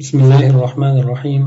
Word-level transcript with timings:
بسم 0.00 0.20
الله 0.20 0.46
الرحمن 0.52 0.98
الرحيم 1.00 1.42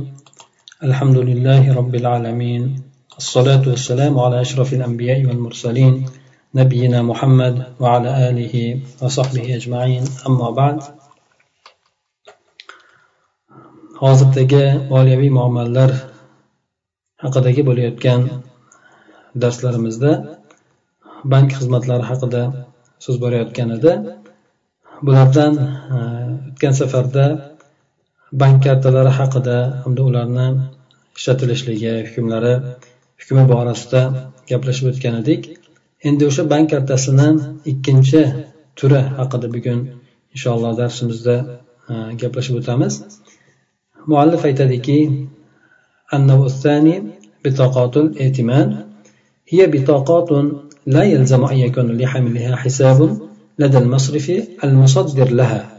الحمد 0.84 1.18
لله 1.18 1.64
رب 1.70 1.94
العالمين 1.96 2.82
الصلاة 3.18 3.62
والسلام 3.62 4.20
على 4.20 4.42
أشرف 4.42 4.74
الأنبياء 4.74 5.26
والمرسلين 5.26 6.06
نبينا 6.56 7.00
محمد 7.02 7.56
وعلى 7.80 8.10
آله 8.30 8.56
وصحبه 9.02 9.46
أجمعين 9.56 10.04
أما 10.28 10.50
بعد 10.50 10.78
hozirdagi 14.02 14.90
moliyaviy 14.90 15.30
muomalalar 15.30 15.92
haqidagi 17.22 17.62
bo'layotgan 17.70 18.22
darslarimizda 19.42 20.12
bank 21.32 21.54
xizmatlari 21.58 22.06
haqida 22.12 22.44
so'z 23.04 23.16
borayotgan 23.24 23.70
edi 23.78 23.94
bulardan 25.06 25.54
o'tgan 26.50 26.74
safarda 26.82 27.26
bank 28.42 28.58
kartalari 28.66 29.12
haqida 29.20 29.58
hamda 29.84 30.02
ularni 30.10 30.48
ishlatilishligi 31.18 31.94
hukmlari 32.10 32.54
hukmi 33.20 33.44
borasida 33.54 34.02
gaplashib 34.52 34.86
o'tgan 34.92 35.16
edik 35.22 35.42
endi 36.08 36.24
o'sha 36.30 36.44
bank 36.54 36.66
kartasini 36.74 37.28
ikkinchi 37.72 38.22
turi 38.80 39.02
haqida 39.20 39.48
bugun 39.56 39.80
inshaalloh 40.36 40.72
darsimizda 40.82 41.36
gaplashib 42.22 42.56
o'tamiz 42.62 42.94
muallif 44.12 44.42
aytadiki 44.50 45.00
النوع 46.14 46.46
الثاني 46.46 47.04
بطاقات 47.46 47.98
الائتمان 47.98 48.86
هي 49.48 49.68
بطاقات 49.68 50.30
لا 50.88 51.04
يلزم 51.04 51.46
أن 51.46 51.58
يكون 51.58 51.98
لحملها 51.98 52.56
حساب 52.56 53.18
لدى 53.60 53.78
المصرف 53.78 54.32
المصدر 54.64 55.32
لها 55.32 55.73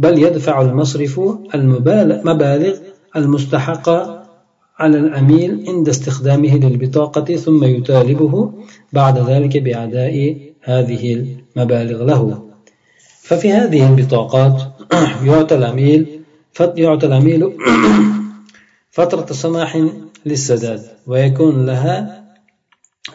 بل 0.00 0.22
يدفع 0.22 0.60
المصرف 0.60 1.20
المبالغ 1.54 2.76
المستحقة 3.16 4.22
على 4.78 4.98
العميل 4.98 5.64
عند 5.68 5.88
استخدامه 5.88 6.56
للبطاقة 6.56 7.36
ثم 7.36 7.64
يطالبه 7.64 8.52
بعد 8.92 9.18
ذلك 9.18 9.56
بأداء 9.56 10.36
هذه 10.62 11.12
المبالغ 11.56 12.04
له. 12.04 12.42
ففي 13.22 13.52
هذه 13.52 13.88
البطاقات 13.90 14.62
يعطى 15.28 15.54
العميل 15.54 16.20
يعطى 16.60 17.06
العميل 17.06 17.52
فترة 18.96 19.32
سماح 19.32 19.86
للسداد 20.26 20.82
ويكون 21.06 21.66
لها 21.66 22.24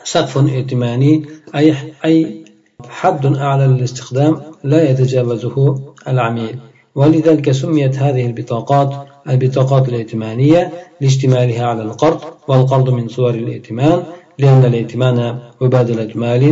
سقف 0.03 0.37
ائتماني 0.37 1.25
أي 1.55 1.75
أي 2.05 2.45
حد 2.89 3.25
أعلى 3.25 3.67
للاستخدام 3.67 4.41
لا 4.63 4.89
يتجاوزه 4.89 5.75
العميل. 6.07 6.59
ولذلك 6.94 7.50
سميت 7.50 7.94
هذه 7.98 8.26
البطاقات 8.26 8.90
البطاقات 9.28 9.88
الائتمانية 9.88 10.72
لاشتمالها 11.00 11.64
على 11.66 11.82
القرض 11.82 12.20
والقرض 12.48 12.90
من 12.90 13.08
صور 13.08 13.34
الائتمان 13.34 14.02
لأن 14.38 14.64
الائتمان 14.64 15.38
مبادلة 15.60 16.10
مال 16.14 16.42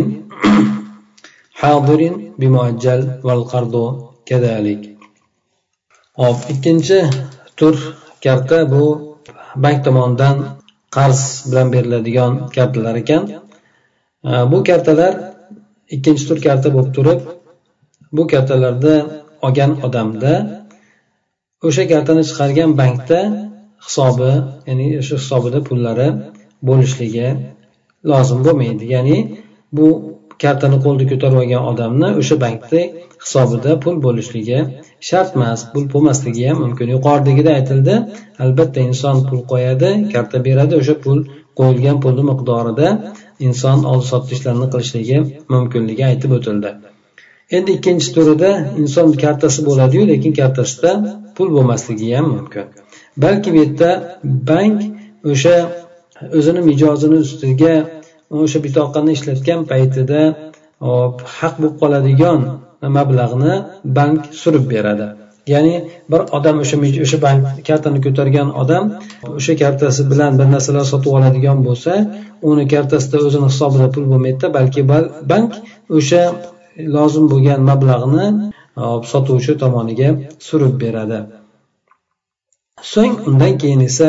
حاضر 1.61 2.01
بمؤجل 2.39 3.01
والقرض 3.25 3.75
كذلك 4.27 4.81
hop 6.19 6.39
ikkinchi 6.53 6.99
tur 7.57 7.75
karta 8.25 8.59
bu 8.73 8.85
bank 9.57 9.85
tomonidan 9.85 10.37
qarz 10.97 11.21
bilan 11.51 11.73
beriladigan 11.73 12.33
kartalar 12.57 12.95
ekan 13.03 13.23
bu 14.51 14.59
kartalar 14.69 15.13
ikkinchi 15.95 16.25
tur 16.29 16.39
karta 16.47 16.69
bo'lib 16.75 16.91
turib 16.97 17.21
bu 18.17 18.23
kartalarda 18.33 18.95
olgan 19.46 19.72
odamda 19.88 20.34
o'sha 21.68 21.84
kartani 21.92 22.24
chiqargan 22.30 22.72
bankda 22.82 23.20
hisobi 23.86 24.32
ya'ni 24.68 24.88
o'sha 25.02 25.16
hisobida 25.22 25.60
pullari 25.68 26.08
bo'lishligi 26.70 27.28
lozim 28.12 28.40
bo'lmaydi. 28.46 28.86
Ya'ni 28.96 29.18
bu 29.78 29.88
kartani 30.44 30.78
qo'lda 30.86 31.04
ko'tarib 31.12 31.38
olgan 31.44 31.64
odamni 31.72 32.10
o'sha 32.22 32.36
bankda 32.46 32.82
hisobida 33.24 33.72
pul 33.84 33.96
bo'lishligi 34.06 34.60
shart 35.10 35.30
emas 35.38 35.62
pul 35.72 35.84
bo'lmasligi 35.94 36.44
ham 36.50 36.58
mumkin. 36.64 36.88
Yuqoridagida 36.96 37.52
aytildi 37.60 37.96
albatta 38.44 38.80
inson 38.90 39.16
pul 39.28 39.40
qo'yadi 39.52 39.92
karta 40.14 40.38
beradi 40.48 40.74
o'sha 40.82 40.96
pul 41.04 41.20
qo'yilgan 41.60 41.98
pulni 42.04 42.24
miqdorida 42.32 42.88
inson 43.48 43.78
oldi 43.92 44.06
sotdi 44.12 44.32
ishlarini 44.38 44.68
qilishligi 44.74 45.18
mumkinligi 45.54 46.04
aytib 46.12 46.32
o'tildi. 46.40 46.72
Endi 47.58 47.70
ikkinchi 47.78 48.10
turida 48.16 48.52
inson 48.82 49.08
kartasi 49.24 49.60
bo'ladiyu 49.68 50.04
lekin 50.12 50.34
kartasida 50.40 50.92
pul 51.36 51.50
bo'lmasligi 51.56 52.08
ham 52.16 52.28
mumkin. 52.36 52.66
Balki 53.24 53.50
bu 53.54 53.58
yerda 53.64 53.90
bank 54.50 54.78
o'sha 55.32 55.56
o'zini 56.38 56.62
mijozini 56.70 57.18
ustiga 57.26 57.76
o'sha 58.44 58.60
bitoqani 58.66 59.12
ishlatgan 59.18 59.60
paytida 59.72 60.22
haq 61.38 61.54
bo'lib 61.62 61.76
qoladigan 61.82 62.40
mablag'ni 62.98 63.54
bank 63.98 64.20
surib 64.42 64.66
beradi. 64.74 65.08
Ya'ni 65.54 65.76
bir 66.12 66.22
odam 66.38 66.56
o'sha 66.64 66.78
o'sha 67.06 67.18
bank 67.26 67.42
kartani 67.70 68.00
ko'targan 68.06 68.50
odam 68.62 68.86
o'sha 69.38 69.54
kartasi 69.62 70.02
bilan 70.12 70.32
bir 70.40 70.48
narsalar 70.56 70.86
sotib 70.94 71.12
oladigan 71.18 71.60
bo'lsa 71.68 71.94
uni 72.50 72.66
kartasida 72.74 73.18
o'zini 73.28 73.48
hisobida 73.52 73.88
pul 73.96 74.06
bo'lmaydida 74.12 74.48
balki 74.58 74.82
bank 75.32 75.52
o'sha 75.98 76.22
lozim 76.96 77.26
bo'lgan 77.32 77.62
mablag'ni 77.70 78.26
e, 78.82 78.84
sotuvchi 79.12 79.54
tomoniga 79.64 80.10
surib 80.48 80.74
beradi. 80.84 81.20
So'ng 82.94 83.14
undan 83.30 83.54
keyin 83.62 83.82
esa 83.90 84.08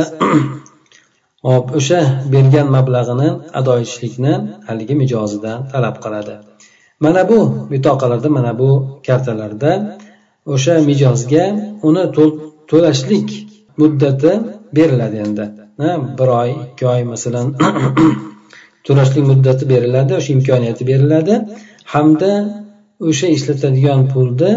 hop 1.48 1.66
o'sha 1.78 2.00
bergan 2.32 2.68
mablag'ini 2.76 3.28
ado 3.58 3.72
etishlikni 3.82 4.34
haligi 4.68 4.94
mijozidan 5.02 5.58
talab 5.72 5.96
qiladi. 6.04 6.34
Mana 7.04 7.22
bu 7.30 7.38
bitoqalarda 7.70 8.28
mana 8.38 8.52
bu 8.60 8.70
kartalarda 9.06 9.72
o'sha 10.54 10.74
mijozga 10.88 11.44
uni 11.88 12.04
to'lashlik 12.70 13.28
muddati 13.80 14.32
beriladi 14.76 15.16
endi. 15.26 15.44
Bir 16.18 16.28
oy 16.40 16.50
ikki 16.64 16.84
oy 16.94 17.02
masalan 17.12 17.46
to'lashlik 18.86 19.24
muddati 19.30 19.64
beriladi 19.72 20.12
o'sha 20.18 20.30
imkoniyati 20.36 20.82
beriladi. 20.90 21.34
Hamda 21.92 22.32
o'sha 23.08 23.26
ishlatadigan 23.36 24.00
pulni 24.12 24.50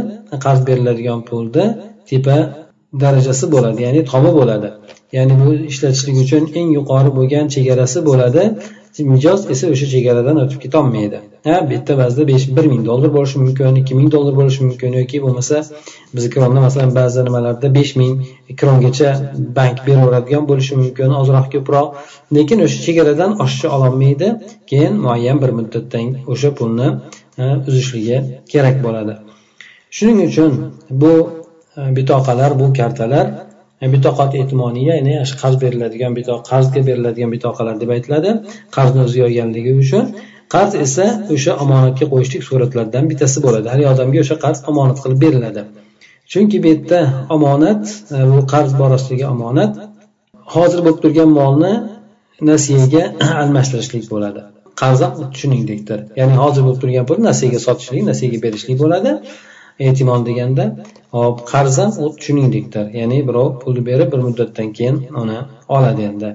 qarz 0.45 0.61
beriladigan 0.69 1.19
pulni 1.29 1.65
tepa 2.09 2.37
darajasi 3.03 3.45
bo'ladi 3.53 3.79
ya'ni 3.85 4.01
tomi 4.11 4.31
bo'ladi. 4.39 4.69
Ya'ni 5.17 5.33
bu 5.41 5.49
ishlatishlik 5.71 6.17
uchun 6.25 6.43
eng 6.59 6.69
yuqori 6.77 7.09
bo'lgan 7.17 7.45
chegarasi 7.55 7.99
bo'ladi. 8.09 8.43
Mijoz 9.13 9.41
esa 9.53 9.65
o'sha 9.73 9.87
chegaradan 9.93 10.37
o'tib 10.43 10.59
ketolmaydi 10.63 11.19
ha 11.47 11.55
bitta 11.71 11.87
yerda 11.87 12.03
ba'zida 12.03 12.27
besh 12.27 12.45
bir 12.57 12.65
ming 12.73 12.83
dollar 12.85 13.09
bo'lishi 13.17 13.37
mumkin 13.43 13.75
ikki 13.81 13.95
ming 13.99 14.09
dollar 14.15 14.33
bo'lishi 14.39 14.61
mumkin 14.67 14.91
yoki 14.99 15.17
bo'lmasa 15.25 15.57
biz 16.15 16.23
ikromda 16.29 16.59
masalan 16.67 16.91
ba'zi 16.99 17.23
nimalarda 17.27 17.67
besh 17.77 17.93
ming 18.01 18.13
ikromgacha 18.53 19.09
bank 19.57 19.77
beraveradigan 19.87 20.43
bo'lishi 20.49 20.73
mumkin 20.81 21.09
ozroq 21.21 21.47
ko'proq. 21.53 21.87
Lekin 22.35 22.59
o'sha 22.65 22.79
chegaradan 22.85 23.31
oshishi 23.43 23.67
ololmaydi 23.75 24.27
keyin 24.69 24.93
muayyan 25.05 25.37
bir 25.43 25.51
muddatdan 25.59 26.07
o'sha 26.33 26.49
pulni 26.59 26.87
uzishligi 27.69 28.17
kerak 28.51 28.77
bo'ladi. 28.85 29.13
Shuning 29.95 30.19
uchun 30.29 30.51
bu 31.01 31.13
e, 31.77 31.81
bitoqalar 31.97 32.51
bu 32.61 32.65
kartalar 32.79 33.25
e, 33.83 33.85
bitoqat 33.93 34.31
e'timoniya 34.41 34.93
ya'ni 34.99 35.13
qarz 35.41 35.55
beriladigan 35.63 36.11
qarzga 36.51 36.81
beriladigan 36.89 37.29
bitoqalar 37.35 37.75
deb 37.83 37.89
aytiladi. 37.95 38.29
Qarzni 38.75 38.99
o'ziga 39.05 39.25
olganligi 39.29 39.71
uchun 39.83 40.03
qarz 40.53 40.75
esa 40.85 41.05
o'sha 41.33 41.53
omonatga 41.63 42.05
qo'yishlik 42.13 42.43
suratlaridan 42.49 43.05
bittasi 43.11 43.37
bo'ladi. 43.45 43.67
Haligi 43.73 43.89
odamga 43.93 44.19
o'sha 44.25 44.37
qarz 44.45 44.59
omonat 44.71 44.97
qilib 45.03 45.19
beriladi. 45.25 45.63
Chunki 46.31 46.57
bu 46.63 46.67
yerda 46.73 46.99
omonat 47.35 47.83
e, 48.15 48.17
bu 48.31 48.41
qarz 48.53 48.71
borasidagi 48.81 49.25
omonat 49.33 49.73
hozir 50.55 50.79
bo'lib 50.85 50.99
turgan 51.03 51.29
molni 51.39 51.73
nasiyaga 52.51 53.03
almashtirishlik 53.41 54.05
bo'ladi. 54.13 54.41
Qarz 54.81 54.99
ham 55.05 55.13
shuningdekdir. 55.39 55.99
Ya'ni 56.19 56.35
hozir 56.43 56.61
bo'lib 56.65 56.79
turgan 56.83 57.05
pulni 57.09 57.23
nasiyaga 57.31 57.59
sotishlik 57.67 58.03
nasiyaga 58.11 58.41
berishlik 58.45 58.77
bo'ladi. 58.83 59.11
E'timol 59.87 60.21
deganda 60.29 60.65
hop 61.17 61.37
qarz 61.53 61.75
ham 61.81 61.91
shuningdekdir. 62.25 62.85
Ya'ni 62.99 63.17
birov 63.29 63.49
pulni 63.61 63.81
berib 63.89 64.07
bir 64.13 64.21
muddatdan 64.27 64.69
keyin 64.77 64.97
uni 65.21 65.39
oladi 65.77 66.01
endi. 66.11 66.29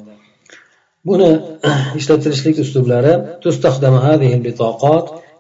Buni 1.05 1.31
ishlatilishlik 1.99 2.57
uslublari 2.65 3.15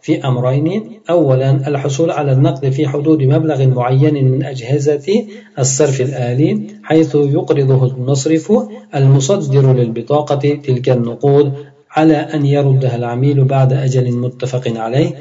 في 0.02 0.26
أمرين 0.28 1.00
أولا 1.10 1.50
الحصول 1.50 2.10
على 2.10 2.32
النقد 2.32 2.70
في 2.70 2.88
حدود 2.88 3.22
مبلغ 3.22 3.66
معين 3.66 4.14
من 4.30 4.44
أجهزة 4.44 5.26
الصرف 5.58 6.00
الآلي 6.00 6.66
حيث 6.82 7.14
يقرضه 7.14 7.86
المصرف 7.86 8.52
المصدر 8.94 9.72
للبطاقة 9.72 10.54
تلك 10.66 10.88
النقود 10.88 11.52
على 11.90 12.16
أن 12.16 12.46
يردها 12.46 12.96
العميل 12.96 13.44
بعد 13.44 13.72
أجل 13.72 14.12
متفق 14.12 14.64
عليه 14.76 15.14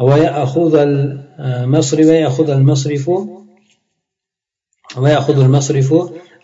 ويأخذ 0.00 0.74
المصرف 0.76 2.06
ويأخذ 2.06 2.50
المصرف 2.50 3.10
ويأخذ 4.98 5.40
المصرف 5.40 5.94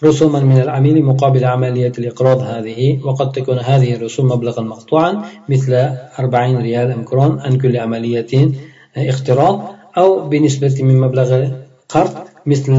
رسوما 0.05 0.41
من 0.41 0.61
العميل 0.61 1.05
مقابل 1.05 1.45
عملية 1.45 1.93
الإقراض 1.99 2.41
هذه 2.41 3.01
وقد 3.05 3.33
تكون 3.33 3.59
هذه 3.59 3.95
الرسوم 3.95 4.27
مبلغا 4.27 4.63
مقطوعا 4.63 5.23
مثل 5.49 5.75
40 6.19 6.57
ريال 6.57 6.91
أمكرون 6.91 7.41
عن 7.41 7.59
كل 7.59 7.77
عملية 7.77 8.53
اقتراض 8.97 9.75
أو 9.97 10.29
بنسبة 10.29 10.83
من 10.83 11.01
مبلغ 11.01 11.49
قرض 11.89 12.15
مثل 12.47 12.73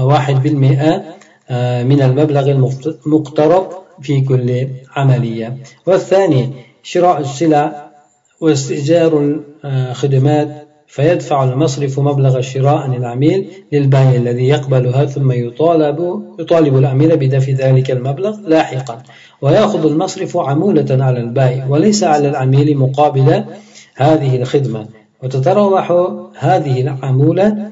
واحد 0.00 0.42
بالمئة 0.42 1.02
آه، 1.50 1.82
من 1.82 2.02
المبلغ 2.02 2.50
المقترض 3.06 3.66
في 4.02 4.20
كل 4.20 4.68
عملية. 4.96 5.56
والثاني 5.86 6.50
شراء 6.82 7.20
السلع 7.20 7.90
واستئجار 8.40 9.40
الخدمات 9.64 10.61
فيدفع 10.92 11.44
المصرف 11.44 12.00
مبلغ 12.00 12.38
الشراء 12.38 12.76
عن 12.76 12.94
العميل 12.94 13.46
للبائع 13.72 14.14
الذي 14.14 14.48
يقبلها 14.48 15.04
ثم 15.04 15.32
يطالب 15.32 16.22
يطالب 16.38 16.76
العميل 16.76 17.16
بدفع 17.16 17.52
ذلك 17.52 17.90
المبلغ 17.90 18.36
لاحقا. 18.46 19.02
ويأخذ 19.42 19.86
المصرف 19.86 20.36
عمولة 20.36 20.86
على 20.90 21.20
البائع 21.20 21.66
وليس 21.66 22.04
على 22.04 22.28
العميل 22.28 22.76
مقابل 22.78 23.44
هذه 23.94 24.36
الخدمة. 24.36 24.86
وتتراوح 25.22 25.92
هذه 26.38 26.80
العمولة 26.80 27.70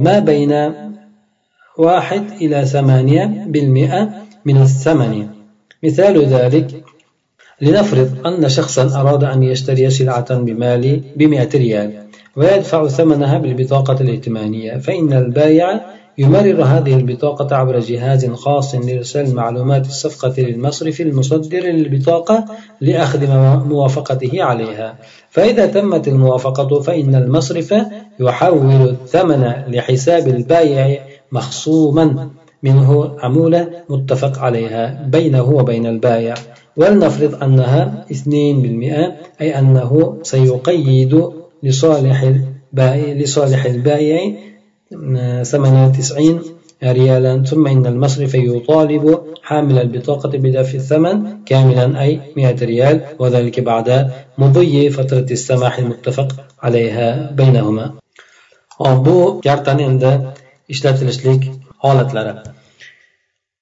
ما 0.00 0.18
بين 0.18 0.72
واحد 1.78 2.22
إلى 2.40 2.64
ثمانية 2.64 3.44
بالمئة 3.46 4.08
من 4.44 4.62
الثمن. 4.62 5.26
مثال 5.82 6.26
ذلك 6.26 6.84
لنفرض 7.60 8.26
أن 8.26 8.48
شخصا 8.48 9.00
أراد 9.00 9.24
أن 9.24 9.42
يشتري 9.42 9.90
سلعة 9.90 10.34
بمال 10.34 11.02
بمئة 11.16 11.48
ريال. 11.58 12.03
ويدفع 12.36 12.86
ثمنها 12.86 13.38
بالبطاقة 13.38 14.00
الائتمانية 14.00 14.78
فإن 14.78 15.12
البائع 15.12 15.80
يمرر 16.18 16.62
هذه 16.62 16.94
البطاقة 16.94 17.56
عبر 17.56 17.80
جهاز 17.80 18.26
خاص 18.26 18.74
لإرسال 18.74 19.34
معلومات 19.34 19.86
الصفقة 19.86 20.42
للمصرف 20.42 21.00
المصدر 21.00 21.60
للبطاقة 21.60 22.44
لأخذ 22.80 23.26
موافقته 23.68 24.42
عليها. 24.42 24.94
فإذا 25.30 25.66
تمت 25.66 26.08
الموافقة 26.08 26.80
فإن 26.80 27.14
المصرف 27.14 27.74
يحول 28.20 28.88
الثمن 28.88 29.52
لحساب 29.68 30.28
البائع 30.28 30.98
مخصوما 31.32 32.28
منه 32.62 33.16
عمولة 33.18 33.70
متفق 33.88 34.38
عليها 34.38 35.08
بينه 35.12 35.42
وبين 35.42 35.86
البائع 35.86 36.34
ولنفرض 36.76 37.42
أنها 37.42 38.04
2% 38.12 38.12
أي 39.40 39.58
أنه 39.58 40.18
سيقيد 40.22 41.22
لصالح 41.66 42.18
البائع 42.22 43.12
لصالح 43.22 43.64
البائع 43.64 44.18
98 44.90 46.42
ريالا. 46.84 47.32
ثم 47.50 47.66
إن 47.66 47.86
المصرف 47.86 48.34
يطالب 48.34 49.04
حامل 49.42 49.78
البطاقة 49.78 50.32
بدفع 50.44 50.74
الثمن 50.82 51.16
كاملا 51.48 51.86
أي 52.02 52.20
100 52.36 52.56
ريال 52.72 52.96
وذلك 53.18 53.60
بعد 53.60 54.10
مضي 54.38 54.90
فترة 54.90 55.28
السماح 55.30 55.78
المتفق 55.78 56.28
عليها 56.62 57.30
بينهما. 57.38 57.86
bu 58.80 59.40
kartani 59.44 59.82
endi 59.82 60.10
ishlatilishlik 60.68 61.42
holatlari 61.78 62.32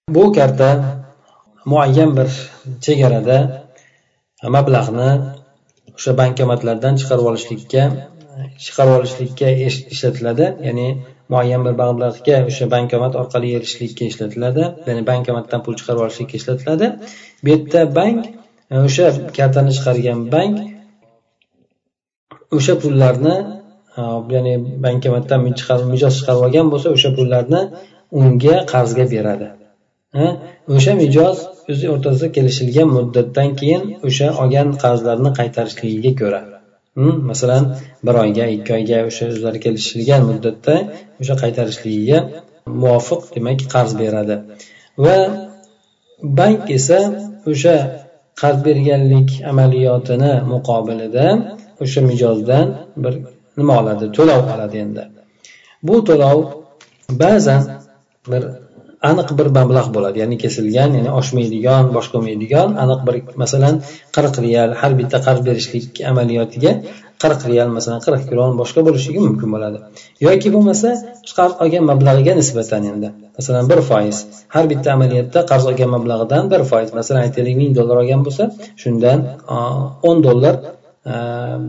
bu 0.08 0.32
karta 0.32 0.68
muayyan 1.64 2.16
bir 2.16 2.28
chegarada 2.84 3.38
mablag'ni 4.56 5.10
o'sha 5.96 6.12
bankomatlardan 6.20 6.94
chiqarib 7.00 7.26
olishlikka 7.30 7.84
chiqarib 8.64 8.94
olishlikka 8.98 9.48
ishlatiladi. 9.94 10.46
Ya'ni 10.66 10.86
muayyan 11.32 11.62
bir 11.66 11.74
mablag'ga 11.82 12.36
o'sha 12.50 12.68
bankomat 12.74 13.16
orqali 13.22 13.48
erishishlikka 13.56 14.04
ishlatiladi. 14.10 14.64
Ya'ni 14.88 15.02
bankomatdan 15.10 15.60
pul 15.64 15.74
chiqarib 15.80 16.00
olishlikka 16.06 16.34
ishlatiladi. 16.40 16.86
Bu 17.42 17.48
yerda 17.54 17.80
bank 17.98 18.20
e, 18.72 18.74
o'sha 18.86 19.06
kartani 19.38 19.72
chiqargan 19.78 20.20
bank 20.34 20.56
o'sha 22.58 22.74
pullarni 22.82 23.36
e, 24.00 24.02
ya'ni 24.36 24.54
bankomatdan 24.86 25.40
mijoz 25.94 26.14
chiqarib 26.20 26.46
olgan 26.46 26.66
bo'lsa 26.72 26.88
o'sha 26.96 27.10
pullarni 27.18 27.62
unga 28.20 28.56
qarzga 28.72 29.04
beradi. 29.14 29.48
O'sha 30.14 30.92
mijoz 31.02 31.38
o'zi 31.72 31.86
o'rtasida 31.92 32.28
kelishilgan 32.36 32.88
muddatdan 32.96 33.50
keyin 33.60 33.82
o'sha 34.08 34.26
olgan 34.42 34.68
qarzlarni 34.82 35.30
qaytarishligiga 35.38 36.12
ko'ra. 36.20 36.40
Masalan 37.30 37.64
bir 38.06 38.14
oyga 38.24 38.46
ikki 38.56 38.70
oyga 38.78 38.98
o'sha 39.08 39.24
o'zlari 39.32 39.58
kelishilgan 39.66 40.22
muddatda 40.30 40.74
o'sha 41.20 41.34
qaytarishligiga 41.42 42.18
muvofiq 42.82 43.22
demak 43.34 43.60
qarz 43.74 43.92
beradi. 44.02 44.36
Va 45.04 45.16
bank 46.38 46.62
esa 46.78 46.98
o'sha 47.50 47.76
qarz 48.40 48.58
berganlik 48.68 49.30
amaliyotini 49.50 50.32
muqobilida 50.52 51.26
o'sha 51.84 52.00
mijozdan 52.10 52.66
bir 53.02 53.14
nima 53.58 53.74
oladi? 53.80 54.04
To'lov 54.16 54.42
oladi 54.54 54.76
endi. 54.84 55.02
Bu 55.86 55.96
to'lov 56.08 56.38
ba'zan 57.22 57.62
bir 58.32 58.42
aniq 59.10 59.28
bir 59.38 59.48
mablag' 59.58 59.88
bo'ladi. 59.96 60.16
Ya'ni 60.22 60.36
kesilgan 60.44 60.90
ya'ni 60.98 61.10
oshmaydigan 61.20 61.84
boshqa 61.96 62.14
bo'lmaydigan 62.18 62.68
aniq 62.82 63.00
bir 63.06 63.16
masalan 63.42 63.74
qirq 64.16 64.34
riyal 64.44 64.70
har 64.80 64.92
bitta 65.00 65.18
qarz 65.26 65.40
berishlik 65.48 65.90
amaliyotiga 66.10 66.72
qirq 67.22 67.40
riyal 67.50 67.70
masalan 67.76 68.00
qirq 68.06 68.22
kron 68.30 68.52
boshqa 68.60 68.80
bo'lishligi 68.86 69.20
mumkin 69.28 69.48
bo'ladi. 69.54 69.78
Yoki 70.26 70.48
bo'lmasa 70.54 70.88
qarz 71.38 71.54
olgan 71.62 71.84
mablag'iga 71.90 72.32
nisbatan 72.40 72.82
endi. 72.92 73.08
Masalan 73.38 73.64
bir 73.70 73.80
foiz. 73.90 74.16
Har 74.54 74.64
bitta 74.72 74.88
amaliyotda 74.96 75.40
qarz 75.50 75.64
olgan 75.70 75.90
mablag'idan 75.96 76.44
bir 76.52 76.62
foiz. 76.70 76.88
Masalan 77.00 77.20
aytaylik 77.26 77.56
ming 77.62 77.72
dollar 77.78 77.96
olgan 78.02 78.20
bo'lsa 78.26 78.44
shundan 78.82 79.18
o'n 80.08 80.18
dollar 80.26 80.54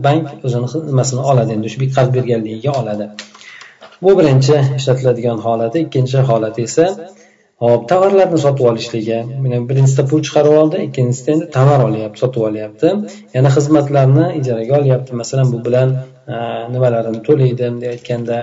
bank 0.06 0.26
o'zini 0.46 0.66
nimasini 0.90 1.22
oladi. 1.30 1.50
Endi 1.56 1.68
shu 1.72 1.78
qarz 1.96 2.08
berganligiga 2.16 2.72
oladi. 2.80 3.06
Bu 4.04 4.10
birinchi 4.18 4.56
ishlatiladigan 4.78 5.38
holati 5.46 5.78
ikkinchi 5.86 6.18
holati 6.30 6.60
esa 6.68 6.86
hop 7.62 7.88
tovarlarni 7.90 8.38
sotib 8.44 8.66
olishligi. 8.70 9.18
Birinchisida 9.70 10.04
pul 10.10 10.22
chiqarib 10.26 10.56
oldi 10.62 10.82
ikkinchisida 10.86 11.32
endi 11.34 11.46
tovar 11.56 11.84
olyapti 11.88 12.24
sotib 12.24 12.42
olyapti. 12.48 12.92
Yana 13.36 13.50
xizmatlarni 13.56 14.26
ijaraga 14.40 14.78
olyapti. 14.80 15.18
Masalan 15.22 15.52
bu 15.54 15.62
bilan 15.66 15.94
e, 16.34 16.36
nimalarini 16.74 17.22
to'laydi 17.28 17.70
bunday 17.70 17.94
aytganda 17.96 18.38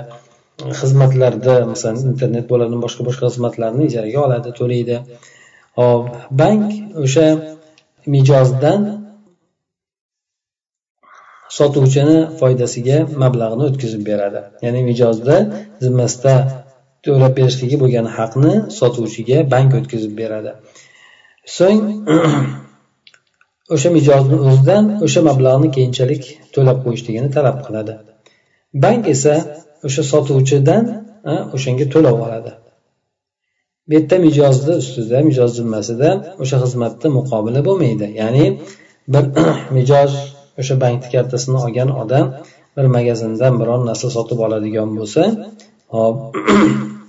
xizmatlarni 0.79 1.57
masalan 1.73 2.01
internet 2.13 2.45
bo'ladimi 2.51 2.81
boshqa 2.85 3.07
boshqa 3.09 3.29
xizmatlarni 3.31 3.89
ijaraga 3.91 4.25
oladi 4.27 4.55
to'laydi. 4.59 4.97
Hop 5.79 6.03
bank 6.41 6.65
o'sha 7.05 7.27
mijozdan 8.15 8.81
sotuvchini 11.57 12.17
foydasiga 12.39 12.97
mablag'ni 13.23 13.63
o'tkazib 13.69 14.03
beradi. 14.09 14.41
Ya'ni 14.65 14.81
mijozda 14.89 15.37
zimmasida 15.83 16.35
to'lab 17.05 17.33
berishligi 17.39 17.77
bo'lgan 17.83 18.07
haqni 18.17 18.53
sotuvchiga 18.79 19.37
bank 19.53 19.71
o'tkazib 19.79 20.13
beradi. 20.21 20.51
So'ng 21.57 21.81
o'sha 23.75 23.89
mijozni 23.97 24.37
o'zidan 24.47 24.85
o'sha 25.05 25.21
mablag'ni 25.29 25.69
keyinchalik 25.75 26.23
to'lab 26.55 26.77
qo'yishligini 26.85 27.29
talab 27.37 27.57
qiladi. 27.65 27.93
Bank 28.83 29.01
esa 29.15 29.35
o'sha 29.87 30.03
sotuvchidan 30.11 30.83
o'shanga 31.55 31.85
to'lov 31.93 32.17
oladi. 32.25 32.51
Bu 33.87 33.91
yerda 33.97 34.17
mijozni 34.27 34.73
ustida 34.81 35.19
mijoz 35.29 35.51
zimmasida 35.59 36.09
o'sha 36.43 36.57
xizmatni 36.63 37.09
muqobili 37.17 37.61
bo'lmaydi. 37.67 38.07
Ya'ni 38.21 38.45
bir 39.13 39.25
mijoz 39.77 40.11
o'sha 40.61 40.75
bankni 40.83 41.07
kartasini 41.15 41.57
olgan 41.65 41.89
odam 42.03 42.25
bir 42.75 42.85
magazindan 42.95 43.53
biron 43.61 43.81
narsa 43.89 44.07
sotib 44.15 44.39
oladigan 44.45 44.89
bo'lsa 44.97 45.23
hop 45.95 46.17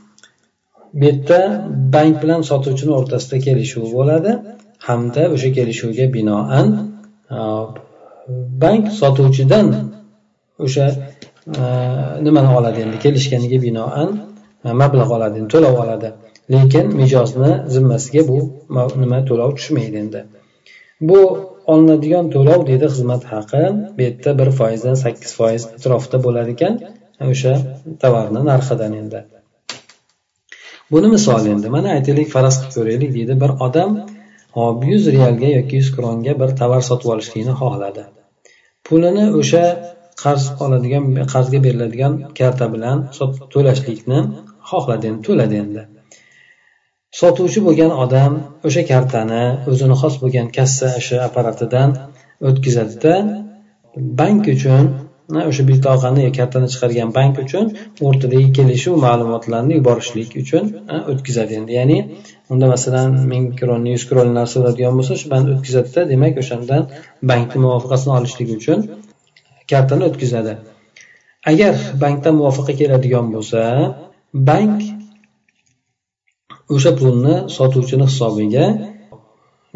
bu 0.98 1.04
yerda 1.08 1.40
bank 1.94 2.14
bilan 2.22 2.40
sotuvchini 2.50 2.92
o'rtasida 2.98 3.38
kelishuv 3.46 3.84
bo'ladi 3.96 4.32
hamda 4.88 5.22
o'sha 5.34 5.50
kelishuvga 5.58 6.06
binoan 6.16 6.66
bank 8.62 8.84
sotuvchidan 9.00 9.66
o'sha 10.66 10.86
nimani 12.26 12.50
oladi 12.58 12.78
endi? 12.84 12.96
Kelishganiga 13.04 13.58
binoan 13.66 14.10
mablag' 14.82 15.12
oladi 15.16 15.48
to'lov 15.54 15.76
oladi. 15.84 16.08
Lekin 16.54 16.86
mijozni 17.00 17.52
zimmasiga 17.74 18.22
bu 18.30 18.38
nima 19.02 19.18
to'lov 19.28 19.50
tushmaydi 19.58 19.96
endi. 20.04 20.20
Bu 21.08 21.20
olinadigan 21.72 22.26
to'lov 22.34 22.60
deydi 22.70 22.86
xizmat 22.94 23.24
haqi. 23.32 23.64
Bu 23.96 24.00
yerda 24.06 24.30
bir 24.40 24.48
foizdan 24.58 24.96
sakkiz 25.04 25.32
foiz 25.38 25.62
atrofida 25.76 26.18
bo'lar 26.26 26.46
ekan. 26.54 26.74
O'sha 27.30 27.54
tovarni 28.02 28.40
narxidan 28.50 28.92
endi. 29.00 29.20
Buni 30.92 31.08
misoli 31.14 31.48
endi 31.54 31.68
mana 31.76 31.88
aytaylik 31.96 32.28
faraz 32.34 32.56
qilib 32.60 32.74
ko'raylik 32.76 33.10
deydi. 33.16 33.34
Bir 33.42 33.50
odam 33.66 33.90
hop 34.58 34.84
yuz 34.90 35.04
realga 35.16 35.48
yoki 35.58 35.74
yuz 35.80 35.88
kronga 35.96 36.32
bir 36.42 36.50
tovar 36.60 36.82
sotib 36.88 37.08
olishlikni 37.14 37.54
xohladi. 37.60 38.04
Pulini 38.86 39.24
o'sha 39.40 39.64
qarz 40.22 40.44
oladigan 40.64 41.04
qarzga 41.32 41.58
beriladigan 41.66 42.14
karta 42.38 42.66
bilan 42.74 42.98
to'lashlikni 43.54 44.20
xohladi 44.70 45.04
endi 45.10 45.22
to'ladi 45.28 45.56
endi. 45.64 45.82
Sotuvchi 47.20 47.60
bo'lgan 47.66 47.92
odam 48.04 48.32
o'sha 48.68 48.82
kartani 48.92 49.44
o'zini 49.70 49.96
xos 50.02 50.14
bo'lgan 50.22 50.46
kassa 50.56 50.88
ishi 51.00 51.16
apparatidan 51.28 51.90
o'tkazadida 52.48 53.14
bank 54.20 54.42
uchun 54.54 54.84
o'sha 55.50 55.62
bitoqani 55.70 56.24
kartani 56.38 56.68
chiqargan 56.72 57.10
bank 57.18 57.34
uchun 57.44 57.64
o'rtadagi 58.06 58.48
kelishuv 58.58 58.94
ma'lumotlarni 59.06 59.72
yuborishlik 59.78 60.30
uchun 60.42 60.64
o'tkazadi. 61.12 61.52
Endi 61.60 61.72
ya'ni 61.80 61.98
unda 62.52 62.66
masalan 62.74 63.10
ming 63.32 63.44
kronni 63.58 63.90
yuz 63.96 64.04
kron 64.10 64.28
narsa 64.38 64.56
bo'ladigan 64.60 64.94
bo'lsa 64.98 65.14
shu 65.20 65.26
bilan 65.30 65.44
o'tkazadida 65.54 66.00
demak 66.12 66.34
o'shandan 66.42 66.82
bankni 67.30 67.58
muvofiqasini 67.64 68.12
olishlik 68.18 68.48
uchun 68.58 68.78
kartani 69.70 70.02
o'tkazadi. 70.10 70.52
Agar 71.50 71.74
bankdan 72.02 72.34
muvofaqa 72.40 72.72
keladigan 72.80 73.26
bo'lsa 73.34 73.60
bank 74.48 74.76
o'sha 76.74 76.92
pulni 76.98 77.34
sotuvchini 77.56 78.04
hisobiga 78.10 78.66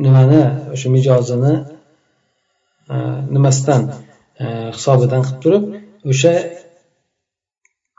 nimani 0.05 0.43
o'sha 0.75 0.89
mijozini 0.97 1.55
nimasidan 3.35 3.83
E, 4.45 4.47
hisobidan 4.77 5.23
qilib 5.27 5.43
turib 5.45 5.65
o'sha 6.13 6.33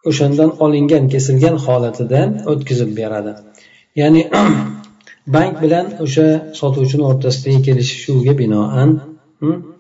o'shandan 0.10 0.52
olingan 0.66 1.06
kesilgan 1.14 1.56
holatidan 1.66 2.30
o'tkazib 2.52 2.92
beradi. 3.00 3.34
Ya'ni 4.02 4.22
bank 5.36 5.54
bilan 5.64 5.86
o'sha 6.06 6.28
sotuvchini 6.60 7.04
o'rtasidagi 7.10 7.60
kelishuvga 7.68 8.34
binoan 8.42 8.90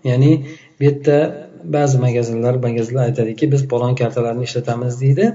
ya'ni 0.09 0.31
bu 0.79 0.83
yerda 0.87 1.17
ba'zi 1.75 1.97
magazinlar 2.05 2.53
magazinlar 2.65 3.03
aytadiki 3.09 3.51
biz 3.53 3.61
palon 3.71 3.93
kartalarni 4.01 4.43
ishlatamiz 4.49 5.01
deydi. 5.03 5.25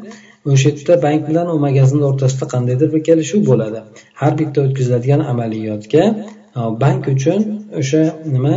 O'sha 0.55 0.69
yerda 0.71 0.95
bank 1.07 1.21
bilan 1.29 1.47
u 1.55 1.57
magazinni 1.67 2.05
o'rtasida 2.11 2.47
qandaydir 2.55 2.89
bir 2.95 3.03
kelishuv 3.09 3.41
bo'ladi. 3.51 3.81
Har 4.21 4.33
bitta 4.41 4.59
o'tkaziladigan 4.67 5.21
amaliyotga 5.33 6.05
bank 6.85 7.03
uchun 7.15 7.41
o'sha 7.81 8.03
nima 8.35 8.55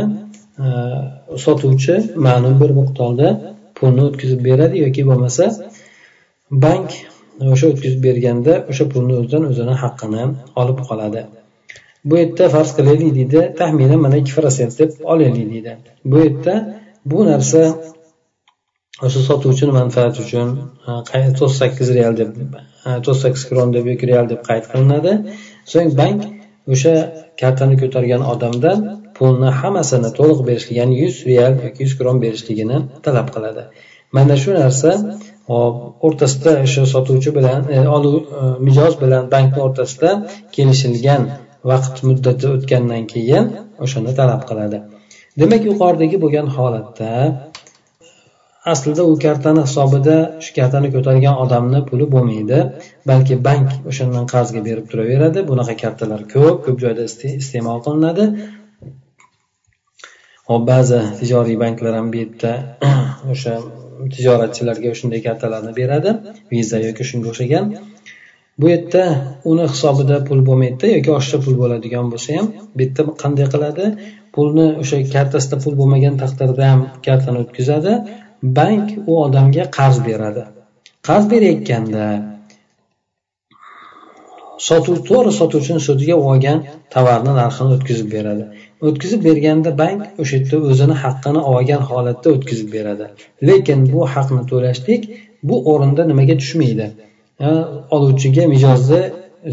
Э, 0.58 1.36
sotuvchi 1.44 1.94
ma'lum 2.26 2.54
bir 2.60 2.70
miqdorda 2.78 3.28
pulni 3.78 4.02
o'tkazib 4.08 4.40
beradi 4.48 4.78
yoki 4.84 5.02
bo'lmasa 5.08 5.48
bank 6.64 6.94
o'sha 7.54 7.66
o'tkazib 7.72 8.00
berganda 8.06 8.54
o'sha 8.70 8.86
pulni 8.94 9.18
o'zidan 9.18 9.44
o'zini 9.50 9.74
haqqini 9.82 10.22
olib 10.62 10.80
qoladi. 10.88 11.22
Bu 12.08 12.14
yerda 12.20 12.48
farz 12.54 12.70
qilaylik 12.78 13.10
deydi 13.18 13.40
taxminan 13.60 14.00
mana 14.06 14.16
ikki 14.22 14.32
protsent 14.38 14.72
deb 14.80 14.90
olaylik 15.12 15.46
deydi. 15.52 15.76
Bu 16.10 16.16
yerda 16.24 16.54
bu 17.10 17.18
narsa 17.30 17.62
o'sha 19.06 19.20
sotuvchini 19.28 19.72
manfaati 19.80 20.18
uchun 20.26 20.48
e, 21.18 21.20
to'rt 21.38 21.54
sakkiz 21.60 21.88
real 21.98 22.14
deb 22.20 22.30
e, 22.38 22.90
to'rt 23.04 23.18
sakkiz 23.24 23.42
kron 23.48 23.68
deb 23.76 23.84
yoki 23.92 24.04
real 24.12 24.26
deb 24.32 24.40
qayd 24.48 24.64
qilinadi. 24.72 25.12
So'ng 25.72 25.90
bank 26.00 26.20
o'sha 26.72 26.94
kartani 27.40 27.76
ko'targan 27.82 28.22
odamdan 28.32 28.80
pulni 29.16 29.50
hammasini 29.60 30.10
to'liq 30.18 30.40
berishlik 30.48 30.76
ya'ni 30.80 30.94
yuz 31.02 31.14
real 31.28 31.54
yoki 31.66 31.80
yuz 31.84 31.94
kron 31.98 32.16
berishligini 32.24 32.78
talab 33.06 33.28
qiladi. 33.34 33.62
Mana 34.16 34.36
shu 34.42 34.50
narsa 34.60 34.90
hop 35.52 36.04
o'rtasida 36.06 36.52
o'sha 36.64 36.82
sotuvchi 36.94 37.30
bilan 37.38 37.60
e, 37.76 37.78
oluv 37.96 38.14
e, 38.18 38.42
mijoz 38.66 38.94
bilan 39.02 39.24
bankni 39.34 39.60
o'rtasida 39.66 40.10
kelishilgan 40.56 41.22
vaqt 41.70 42.02
muddati 42.08 42.46
o'tgandan 42.54 43.04
keyin 43.12 43.44
o'shani 43.84 44.12
talab 44.20 44.42
qiladi. 44.50 44.78
Demak 45.40 45.62
yuqoridagi 45.70 46.16
bo'lgan 46.24 46.46
holatda 46.56 47.12
aslida 48.72 49.02
u 49.12 49.14
kartani 49.24 49.62
hisobida 49.66 50.16
shu 50.44 50.52
kartani 50.58 50.88
ko'targan 50.94 51.36
odamni 51.44 51.80
puli 51.88 52.06
bo'lmaydi 52.14 52.60
balki 53.10 53.34
bank 53.48 53.68
o'shandan 53.90 54.24
qarzga 54.34 54.60
berib 54.68 54.86
turaveradi. 54.92 55.40
Bunaqa 55.50 55.74
kartalar 55.82 56.22
ko'p 56.34 56.56
ko'p 56.66 56.78
joyda 56.84 57.02
iste'mol 57.42 57.78
qilinadi. 57.86 58.24
Hop 60.50 60.62
ba'zi 60.72 61.00
tijoriy 61.20 61.56
banklar 61.64 61.94
ham 61.98 62.08
bu 62.12 62.16
yerda 62.22 62.52
o'sha 63.32 63.54
tijoratchilarga 64.14 64.92
shunday 65.00 65.20
kartalarni 65.26 65.72
beradi 65.80 66.10
viza 66.52 66.78
yoki 66.86 67.04
shunga 67.10 67.28
o'xshagan. 67.32 67.64
Bu 68.60 68.68
yerda 68.72 69.02
uni 69.52 69.64
hisobida 69.72 70.18
pul 70.28 70.40
bo'lmaydida 70.48 70.92
yoki 70.96 71.10
oshiqcha 71.18 71.38
pul 71.46 71.56
bo'ladigan 71.62 72.06
bo'lsa 72.12 72.38
ham 72.38 72.46
bu 72.76 72.84
yerda 72.84 73.02
qanday 73.22 73.48
qiladi? 73.54 73.88
Pulni 74.34 74.68
o'sha 74.82 75.02
kartasida 75.16 75.56
pul 75.64 75.74
bo'lmagan 75.80 76.14
taqdirda 76.22 76.70
ham 76.72 76.80
kartani 77.06 77.38
o'tkazadi. 77.44 77.92
Bank 78.58 78.86
u 79.10 79.12
odamga 79.26 79.64
qarz 79.78 79.98
beradi. 80.08 80.42
Qarz 81.08 81.24
berayotganda 81.32 82.06
sotuv 84.68 84.96
to'g'ri 85.08 85.32
sotuvchini 85.40 85.80
so'ziga 85.88 86.16
olgan 86.30 86.58
tovarni 86.94 87.32
narxini 87.40 87.76
o'tkazib 87.76 88.08
beradi. 88.16 88.44
O'tkazib 88.88 89.20
berganda 89.28 89.70
bank 89.82 90.00
o'sha 90.22 90.36
yerda 90.36 90.56
o'zini 90.70 90.96
haqqini 91.04 91.40
olgan 91.52 91.82
holatda 91.90 92.28
o'tkazib 92.36 92.68
beradi. 92.76 93.06
Lekin 93.48 93.78
bu 93.92 94.00
haqni 94.14 94.42
to'lashlik 94.52 95.02
bu 95.48 95.56
o'rinda 95.72 96.02
nimaga 96.10 96.34
tushmaydi? 96.42 96.86
Oluvchiga 97.96 98.44
mijozni 98.54 99.02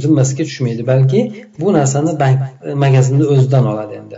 zimmasiga 0.03 0.43
tushmaydi 0.49 0.87
balki 0.87 1.21
bu 1.59 1.73
narsani 1.73 2.19
bank 2.19 2.39
e, 2.65 2.73
magazinni 2.73 3.25
o'zidan 3.33 3.65
oladi 3.73 3.93
endi. 4.01 4.17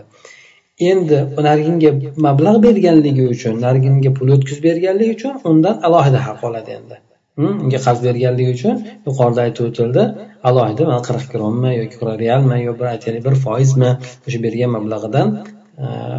Endi 0.92 1.18
narginga 1.48 1.92
mablag' 2.28 2.62
berganligi 2.68 3.26
uchun 3.36 3.60
narginga 3.66 4.12
pul 4.18 4.28
o'tkazib 4.36 4.64
berganligi 4.70 5.12
uchun 5.18 5.34
undan 5.52 5.76
alohida 5.90 6.20
haq 6.28 6.44
oladi 6.50 6.72
endi. 6.80 6.96
Hm, 7.40 7.56
unga 7.64 7.80
qarz 7.86 8.00
berganligi 8.08 8.52
uchun 8.58 8.76
yuqorida 9.08 9.42
aytib 9.46 9.64
o'tildi. 9.70 10.04
Alohida 10.48 10.84
mana 10.90 11.02
qirq 11.08 11.26
kronmi 11.34 11.72
yoki 11.82 11.96
qirq 12.02 12.16
realmi 12.24 12.58
yo 12.68 12.74
bir 12.80 12.88
aytaylik 12.94 13.22
bir 13.28 13.36
foizmi 13.46 13.92
o'sha 14.28 14.40
bergan 14.46 14.70
mablag'idan 14.78 15.28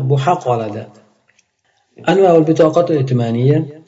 bu 0.09 0.17
haq 0.25 0.43
oladi. 0.55 0.85
البطاقات 1.99 2.91
الائتمانية 2.91 3.83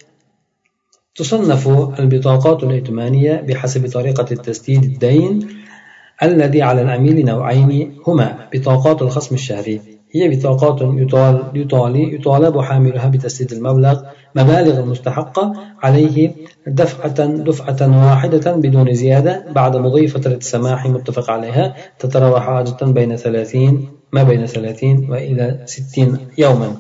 تصنف 1.15 1.69
البطاقات 2.01 2.63
الائتمانية 2.63 3.35
بحسب 3.41 3.89
طريقة 3.89 4.27
التسديد 4.33 4.85
الدين 4.85 5.49
الذي 6.23 6.63
على 6.63 6.83
العميل 6.83 7.25
نوعين 7.25 8.01
هما 8.07 8.49
بطاقات 8.53 9.03
الخصم 9.03 9.35
الشهري 9.35 9.98
هي 10.13 10.29
بطاقات 10.29 10.79
يطال 10.83 11.43
يطالي 11.55 12.15
يطالب 12.15 12.61
حاملها 12.61 13.09
بتسديد 13.09 13.53
المبلغ 13.53 14.03
مبالغ 14.35 14.81
المستحقة 14.81 15.53
عليه 15.83 16.33
دفعة 16.67 17.27
دفعة 17.27 18.07
واحدة 18.07 18.53
بدون 18.53 18.95
زيادة 18.95 19.45
بعد 19.53 19.77
مضي 19.77 20.09
فترة 20.09 20.35
السماح 20.35 20.87
متفق 20.87 21.31
عليها 21.31 21.75
تتراوح 21.99 22.49
عادة 22.49 22.87
بين 22.87 23.17
ثلاثين 23.17 23.89
ما 24.13 24.23
بين 24.23 24.47
ثلاثين 24.47 25.11
وإلى 25.11 25.63
ستين 25.65 26.19
يوما. 26.39 26.77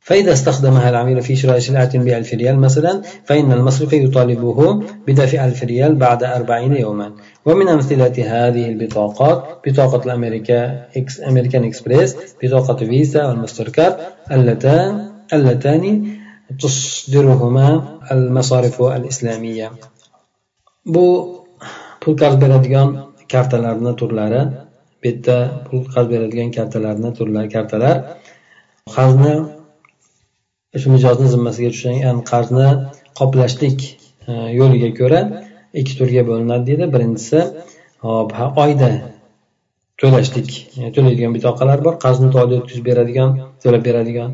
فإذا 0.00 0.32
استخدمها 0.32 0.90
العميل 0.90 1.22
في 1.22 1.36
شراء 1.36 1.58
سلعة 1.58 1.98
بألف 1.98 2.34
ريال 2.34 2.58
مثلا 2.58 3.02
فإن 3.24 3.52
المصرف 3.52 3.92
يطالبه 3.92 4.82
بدفع 5.06 5.44
ألف 5.44 5.64
ريال 5.64 5.94
بعد 5.94 6.24
أربعين 6.24 6.72
يوما. 6.76 7.12
ومن 7.45 7.67
أمثلة 7.67 8.15
هذه 8.35 8.65
البطاقات 8.69 9.39
بطاقة 9.67 10.01
الأمريكا 10.05 10.87
إكس 10.97 11.21
أمريكان 11.21 11.63
إكسبريس 11.63 12.15
بطاقة 12.43 12.75
فيزا 12.75 13.25
والماستر 13.27 13.69
كارد 13.69 13.97
اللتان 14.31 15.11
اللتان 15.33 15.83
تصدرهما 16.59 17.67
المصارف 18.11 18.81
الإسلامية 18.81 19.71
bu 20.85 21.05
pul 22.01 22.13
qarz 22.21 22.35
beradigan 22.41 22.89
kartalarni 23.33 23.95
turlari 23.95 24.41
bu 25.03 25.07
yerda 25.07 25.37
pul 25.67 25.79
qarz 25.93 26.07
beradigan 26.13 26.49
kartalarni 26.57 27.11
turlari 27.17 27.49
kartalar 27.55 27.95
qarzni 28.95 29.33
shu 30.81 30.87
mijozni 30.95 31.27
zimmasiga 31.35 31.69
tushgan 31.75 32.17
qarzni 32.31 32.67
qoplashlik 33.19 33.79
e, 34.29 34.31
yo'liga 34.59 34.89
ko'ra 34.99 35.21
ikki 35.80 35.94
turga 36.00 36.22
bo'linadi 36.30 36.66
deydi. 36.70 36.86
Birinchisi 36.94 37.40
hop 38.06 38.58
oyda 38.64 38.90
to'lashlik. 40.00 40.50
To'laydigan 40.94 41.34
bitoqalar 41.36 41.84
bor. 41.86 41.94
Qarzni 42.04 42.28
oyda 42.42 42.54
o'tkazib 42.60 42.84
beradigan 42.90 43.30
to'lab 43.64 43.82
beradigan. 43.88 44.30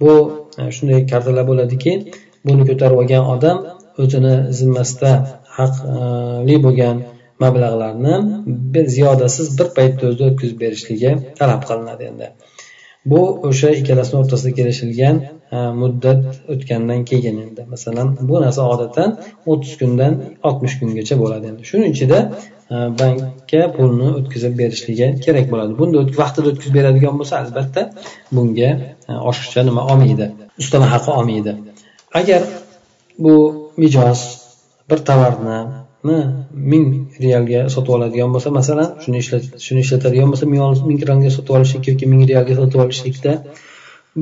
Bu 0.00 0.12
e, 0.60 0.62
shunday 0.76 1.06
kartalar 1.12 1.44
bo'ladiki 1.50 1.92
buni 2.46 2.62
ko'tarib 2.70 2.98
olgan 3.02 3.24
odam 3.34 3.58
o'zini 4.02 4.34
zimmasida 4.58 5.12
haqli 5.58 6.56
bo'lgan 6.66 6.96
mablag'larni 7.44 8.14
ziyodasiz 8.96 9.48
bir 9.58 9.68
paytda 9.78 10.02
o'zida 10.10 10.28
o'tkazib 10.30 10.58
berishligi 10.64 11.10
talab 11.40 11.62
qilinadi 11.68 12.10
endi. 12.10 12.28
Bu 13.10 13.20
o'sha 13.48 13.70
ikkalasini 13.78 14.16
o'rtasida 14.20 14.52
kelishilgan 14.58 15.16
muddat 15.80 16.22
o'tgandan 16.52 17.04
keyin 17.10 17.36
endi. 17.44 17.62
Masalan 17.74 18.08
bu 18.28 18.40
narsa 18.44 18.62
odatdan 18.74 19.10
o'ttiz 19.52 19.74
kundan 19.80 20.12
oltmish 20.48 20.74
kungacha 20.80 21.14
bo'ladi 21.22 21.44
endi. 21.50 21.62
Shuning 21.70 21.90
ichida 21.96 22.18
bankka 23.00 23.62
pulni 23.76 24.08
o'tkazib 24.18 24.54
berishligi 24.60 25.08
kerak 25.24 25.46
bo'ladi. 25.52 25.72
Bunda 25.80 25.98
vaqtida 26.22 26.46
o'tkazib 26.52 26.74
beradigan 26.78 27.14
bo'lsa 27.20 27.34
albatta 27.42 27.82
bunga 28.36 28.70
oshiqcha 29.30 29.60
nima 29.68 29.82
olmaydi 29.92 30.26
ustama 30.62 30.86
haqi 30.94 31.10
olmaydi. 31.18 31.52
Agar 32.20 32.42
bu 33.24 33.34
mijoz 33.82 34.20
bir 34.90 34.98
tovarni 35.08 35.58
ming 36.72 36.86
realga 37.24 37.60
sotib 37.74 37.92
oladigan 37.96 38.34
bo'lsa 38.34 38.50
masalan 38.58 38.88
shuni 39.04 39.20
shuni 39.66 39.80
ishlatadigan 39.84 40.28
bo'lsa 40.32 40.46
ming 40.88 40.98
kronga 41.02 41.30
sotib 41.36 41.54
olishlik 41.58 41.84
yoki 41.90 42.04
ming 42.12 42.22
realga 42.32 42.54
sotib 42.60 42.84
olishlikda 42.84 43.32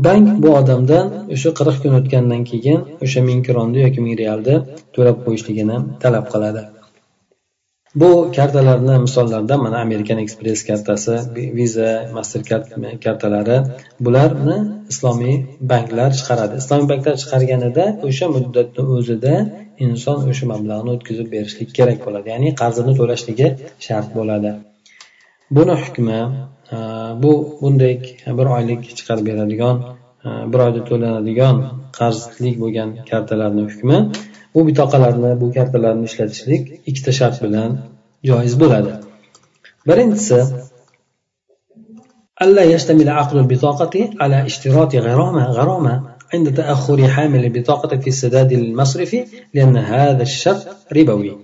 bank 0.06 0.42
bu 0.42 0.48
odamdan 0.60 1.06
o'sha 1.34 1.50
qirq 1.58 1.76
kun 1.82 1.92
o'tgandan 1.98 2.42
keyin 2.50 2.80
o'sha 3.04 3.20
ming 3.28 3.40
kronni 3.48 3.84
yoki 3.86 4.00
ming 4.06 4.16
realni 4.22 4.56
to'lab 4.94 5.16
qo'yishligini 5.26 5.76
talab 6.02 6.26
qiladi. 6.32 6.62
Bu 8.00 8.10
kartalarni 8.36 8.94
misollaridan 9.06 9.60
mana 9.66 9.78
american 9.86 10.18
express 10.24 10.60
kartasi 10.68 11.14
visa 11.58 11.90
mastercard 12.16 12.64
kartalari 13.04 13.58
bularni 14.04 14.56
islomiy 14.92 15.36
banklar 15.72 16.10
chiqaradi. 16.18 16.54
Islomiy 16.62 16.88
banklar 16.92 17.14
chiqarganida 17.22 17.84
o'sha 18.08 18.26
muddatni 18.36 18.82
o'zida 18.96 19.34
inson 19.86 20.18
o'sha 20.30 20.46
mablag'ni 20.52 20.90
o'tkazib 20.96 21.28
berishlik 21.34 21.70
kerak 21.78 21.98
bo'ladi. 22.06 22.26
Ya'ni 22.34 22.50
qarzini 22.60 22.92
to'lashligi 23.00 23.48
shart 23.86 24.08
bo'ladi. 24.18 24.50
Buni 25.56 25.74
hukmi 25.82 26.18
e, 26.74 26.76
bu 27.22 27.32
bunday 27.62 27.94
bir 28.38 28.46
oylik 28.56 28.82
chiqarib 28.98 29.26
beradigan 29.30 29.76
e, 30.26 30.28
bir 30.52 30.60
oyda 30.66 30.80
to'lanadigan 30.90 31.56
qarzlik 31.98 32.56
bo'lgan 32.62 32.90
kartalarni 33.10 33.62
hukmi 33.70 33.98
bu 34.54 34.60
bitoqalarni 34.68 35.32
bu 35.40 35.46
kartalarni 35.56 36.04
ishlatishlik 36.10 36.62
ikkita 36.90 37.12
shart 37.20 37.36
bilan 37.44 37.70
joiz 38.30 38.54
bo'ladi. 38.62 38.92
Birinchisi 39.88 40.38
alla 42.44 42.62
yashtamila 42.74 43.12
aqlu 43.22 43.40
bitoqati 43.52 44.02
ala 44.24 44.38
ishtiroti 44.50 44.98
g'aroma 45.06 45.44
g'aroma 45.56 45.94
عند 46.34 46.54
تأخر 46.54 47.08
حامل 47.08 47.44
البطاقة 47.44 47.96
في 47.96 48.06
السداد 48.06 48.52
المصرف 48.52 49.16
لأن 49.54 49.76
هذا 49.76 50.22
الشرط 50.22 50.66
ربوي. 50.96 51.36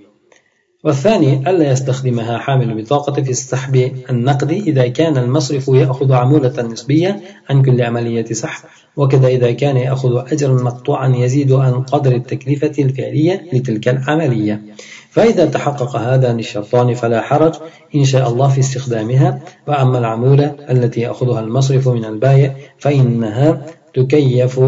والثاني 0.85 1.51
ألا 1.51 1.73
يستخدمها 1.73 2.39
حامل 2.39 2.71
البطاقة 2.71 3.23
في 3.23 3.31
السحب 3.31 3.93
النقدي 4.11 4.61
إذا 4.61 4.89
كان 4.89 5.17
المصرف 5.17 5.69
يأخذ 5.69 6.13
عمولة 6.13 6.63
نسبية 6.63 7.21
عن 7.51 7.63
كل 7.63 7.83
عملية 7.83 8.25
سحب. 8.25 8.69
وكذا 8.97 9.29
إذا 9.29 9.53
كان 9.53 9.77
يأخذ 9.77 10.33
أجرا 10.33 10.63
مقطوعا 10.63 11.09
يزيد 11.17 11.53
عن 11.53 11.73
قدر 11.83 12.15
التكلفة 12.15 12.73
الفعلية 12.79 13.47
لتلك 13.53 13.89
العملية. 13.89 14.63
فإذا 15.11 15.45
تحقق 15.47 15.97
هذان 15.97 16.39
الشرطان 16.39 16.95
فلا 16.95 17.21
حرج 17.21 17.55
إن 17.95 18.05
شاء 18.05 18.29
الله 18.29 18.49
في 18.49 18.61
استخدامها. 18.61 19.41
وأما 19.67 19.99
العمولة 19.99 20.57
التي 20.71 21.01
يأخذها 21.01 21.41
المصرف 21.41 21.89
من 21.89 22.05
البائع 22.05 22.55
فإنها 22.79 23.67
تكيف 23.95 24.61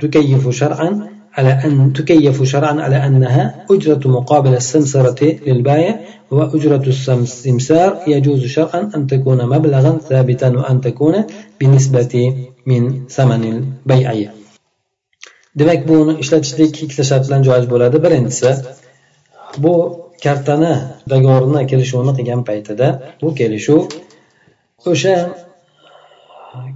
تكيف 0.00 0.48
شرعا 0.48 1.08
على 1.32 1.52
أن 1.64 1.92
تكيف 1.92 2.42
شرعا 2.42 2.80
على 2.80 2.96
أنها 3.06 3.64
أجرة 3.70 4.08
مقابل 4.08 4.54
السمسرة 4.54 5.36
للبائع 5.46 6.00
وأجرة 6.30 6.82
السمسار 6.88 7.98
يجوز 8.06 8.44
شرعا 8.44 8.90
أن 8.96 9.06
تكون 9.06 9.46
مبلغا 9.46 9.98
ثابتا 10.08 10.48
وأن 10.48 10.80
تكون 10.80 11.24
بنسبة 11.60 12.34
من 12.66 13.06
ثمن 13.08 13.42
البيع 13.44 14.30
demak 15.60 15.84
buni 15.88 16.12
ishlatishlik 16.22 16.78
ikkita 16.84 17.04
shart 17.04 17.26
bilan 17.28 17.42
joiz 17.44 17.66
bo'ladi 17.72 17.98
birinchisi 18.04 18.52
bu 19.64 19.74
kartani 20.24 20.74
dogorini 21.10 21.60
kelishuvini 21.70 22.12
qilgan 22.18 22.42
paytida 22.48 22.88
bu 23.22 23.28
kelishuv 23.40 23.82
o'sha 24.90 25.14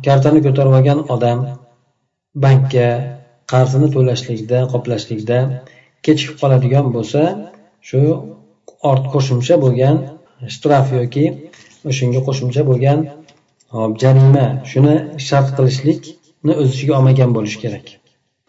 kartani 0.06 0.40
ko'tarib 0.47 0.75
olgan 0.78 1.00
odam 1.14 1.38
bankka 2.45 2.88
qarzini 3.52 3.88
to'lashlikda 3.95 4.59
qoplashlikda 4.73 5.38
kechikib 6.06 6.37
qoladigan 6.42 6.87
bo'lsa 6.97 7.21
shu 7.88 8.00
ort 8.90 9.04
qo'shimcha 9.14 9.54
bo'lgan 9.64 9.97
shtraf 10.54 10.87
yoki 10.99 11.25
o'shanga 11.90 12.21
qo'shimcha 12.28 12.62
bo'lgan 12.71 12.99
jarima 14.02 14.47
shuni 14.71 14.95
shart 15.28 15.49
qilishlikni 15.56 16.52
o'z 16.60 16.69
ichiga 16.75 16.93
olmagan 16.99 17.30
bo'lishi 17.36 17.58
kerak. 17.65 17.86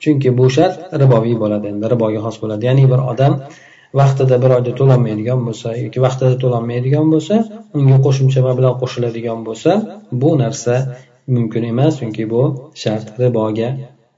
Chunki 0.03 0.29
bu 0.39 0.45
shart 0.55 0.75
riboviy 1.01 1.35
bo'ladi 1.43 1.65
endi 1.73 1.85
riboga 1.93 2.19
xos 2.25 2.37
bo'ladi. 2.43 2.63
Ya'ni 2.69 2.85
bir 2.91 3.01
odam 3.11 3.33
vaqtida 3.99 4.35
bir 4.43 4.51
oyda 4.57 4.71
to'lanmaydigan 4.79 5.39
bo'lsa 5.47 5.69
yoki 5.83 5.99
vaqtida 6.05 6.35
to'lanmaydigan 6.43 7.07
bo'lsa 7.13 7.35
unga 7.77 7.97
qo'shimcha 8.05 8.41
mablag' 8.47 8.77
qo'shiladigan 8.81 9.39
bo'lsa 9.47 9.71
bu 10.21 10.31
narsa 10.43 10.75
mumkin 11.35 11.63
emas 11.71 11.93
chunki 11.99 12.23
bu 12.33 12.41
shart 12.81 13.05
riboga 13.21 13.69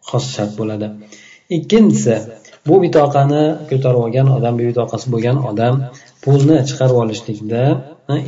xos 0.09 0.25
shart 0.35 0.53
bo'ladi. 0.59 0.87
Ikkinchisi 1.57 2.15
bu 2.67 2.75
bitoqani 2.83 3.43
ko'tarib 3.69 3.99
olgan 4.05 4.27
odam 4.37 4.53
bu 4.59 4.63
bitoqasi 4.71 5.07
bo'lgan 5.13 5.37
odam 5.51 5.75
pulni 6.23 6.57
chiqarib 6.69 6.97
olishlikda 7.03 7.63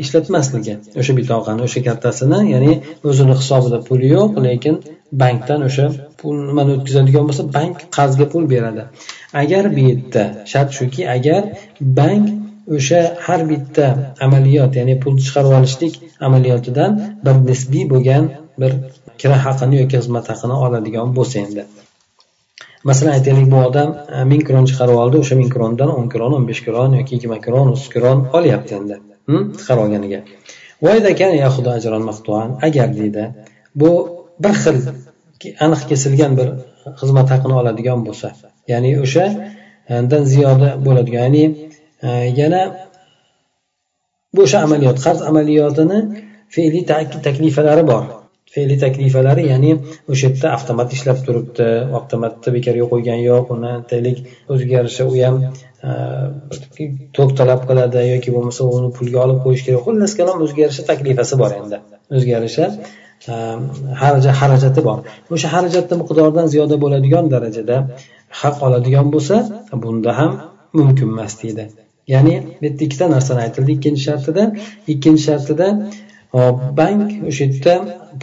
ishlatmasligi. 0.03 0.73
O'sha 0.99 1.13
bitoqani 1.19 1.61
o'sha 1.67 1.81
kartasini 1.87 2.39
ya'ni 2.53 2.73
o'zini 3.09 3.33
hisobida 3.41 3.79
puli 3.87 4.07
yo'q 4.15 4.31
lekin 4.47 4.75
bankdan 5.11 5.61
o'sha 5.67 5.85
pul 6.19 6.35
nimani 6.49 6.71
o'tkazadigan 6.77 7.25
bo'lsa 7.29 7.43
bank 7.57 7.75
qarzga 7.97 8.25
pul 8.33 8.43
beradi. 8.53 8.83
Agar 9.41 9.63
bu 9.75 9.81
yerda 9.89 10.23
shart 10.51 10.69
shuki 10.77 11.01
agar 11.15 11.41
bank 11.99 12.25
o'sha 12.77 13.01
har 13.25 13.41
bitta 13.51 13.85
amaliyot 14.25 14.71
ya'ni 14.79 14.95
pul 15.03 15.13
chiqarib 15.25 15.53
olishlik 15.59 15.93
amaliyotidan 16.27 16.91
bir 17.25 17.35
nisbiy 17.49 17.85
bo'lgan 17.93 18.23
bir 18.61 18.71
kira 19.21 19.37
haqini 19.45 19.75
yoki 19.81 19.95
xizmat 20.01 20.25
haqini 20.31 20.55
oladigan 20.65 21.07
bo'lsa 21.17 21.35
endi. 21.45 21.63
Masalan 22.89 23.11
aytaylik 23.17 23.47
bu 23.53 23.57
odam 23.67 23.89
e, 24.15 24.23
ming 24.31 24.43
kron 24.47 24.65
chiqarib 24.69 24.97
oldi 25.03 25.17
o'sha 25.23 25.35
ming 25.41 25.51
krondan 25.55 25.89
o'n 25.97 26.07
kron 26.13 26.31
o'n 26.37 26.47
besh 26.49 26.61
kron 26.67 26.95
yoki 26.99 27.11
yigirma 27.15 27.37
kron 27.45 27.67
o'ttiz 27.73 27.89
kron 27.95 28.19
olyapti 28.37 28.71
endi 28.79 28.95
hmm? 29.29 29.43
chiqarib 29.59 29.81
olganiga. 29.85 30.19
Agar 32.67 32.89
deydi 32.99 33.23
bu 33.81 33.91
bir 34.43 34.53
xil 34.63 34.77
aniq 35.65 35.81
kesilgan 35.91 36.37
bir 36.39 36.49
xizmat 37.01 37.27
haqini 37.33 37.55
oladigan 37.61 38.05
bo'lsa. 38.07 38.31
Ya'ni 38.71 38.91
o'shadan 39.03 40.23
e, 40.23 40.31
ziyoda 40.33 40.69
bo'ladigan. 40.85 41.21
Ya'ni 41.23 41.43
e, 42.07 42.09
yana 42.41 42.61
bu 44.35 44.41
o'sha 44.47 44.63
amaliyot 44.67 44.97
qarz 45.05 45.21
amaliyotini 45.29 45.99
fe'liy 46.55 46.83
taklifalari 47.27 47.83
bor. 47.91 48.03
Fe'li 48.55 48.75
taklifalari 48.83 49.43
ya'ni 49.51 49.71
o'sha 50.11 50.27
yerda 50.27 50.47
avtomat 50.57 50.95
ishlab 50.97 51.19
turibdi 51.25 51.67
avtomatni 51.99 52.53
bekorga 52.55 52.87
qo'ygani 52.93 53.23
yo'q 53.31 53.53
uni 53.55 53.69
aytaylik 53.75 54.17
o'ziga 54.53 54.73
yarasha 54.79 55.03
u 55.11 55.13
ham 55.25 55.37
e, 55.87 56.87
tok 57.17 57.29
talab 57.39 57.61
qiladi 57.69 58.07
yoki 58.13 58.33
bo'lmasa 58.35 58.67
uni 58.79 58.89
pulga 58.97 59.23
olib 59.25 59.39
qo'yish 59.45 59.63
kerak. 59.67 59.85
Xullas 59.87 60.17
kalom 60.19 60.43
o'ziga 60.47 60.61
yarasha 60.65 60.83
taklifasi 60.91 61.39
bor 61.43 61.55
endi. 61.61 61.77
O'ziga 62.15 62.33
Ehm, 63.29 63.61
yarasha 64.01 64.33
xarajati 64.39 64.81
bor. 64.87 64.99
O'sha 65.33 65.49
xarajatni 65.53 65.95
miqdoridan 66.01 66.47
ziyoda 66.53 66.75
bo'ladigan 66.83 67.25
darajada 67.33 67.75
haq 68.41 68.55
oladigan 68.67 69.07
bo'lsa 69.15 69.35
bunda 69.83 70.11
ham 70.19 70.31
mumkin 70.77 71.07
emas 71.13 71.33
deydi. 71.41 71.63
Ya'ni 72.13 72.35
bu 72.59 72.65
yerda 72.65 72.83
ikkita 72.87 73.05
narsani 73.15 73.39
aytildi 73.45 73.71
ikkinchi 73.77 74.01
shartida. 74.07 74.43
Ikkinchi 74.93 75.23
shartida 75.29 75.67
hop 76.37 76.57
bank 76.79 77.07
o'sha 77.29 77.43
yerda 77.47 77.73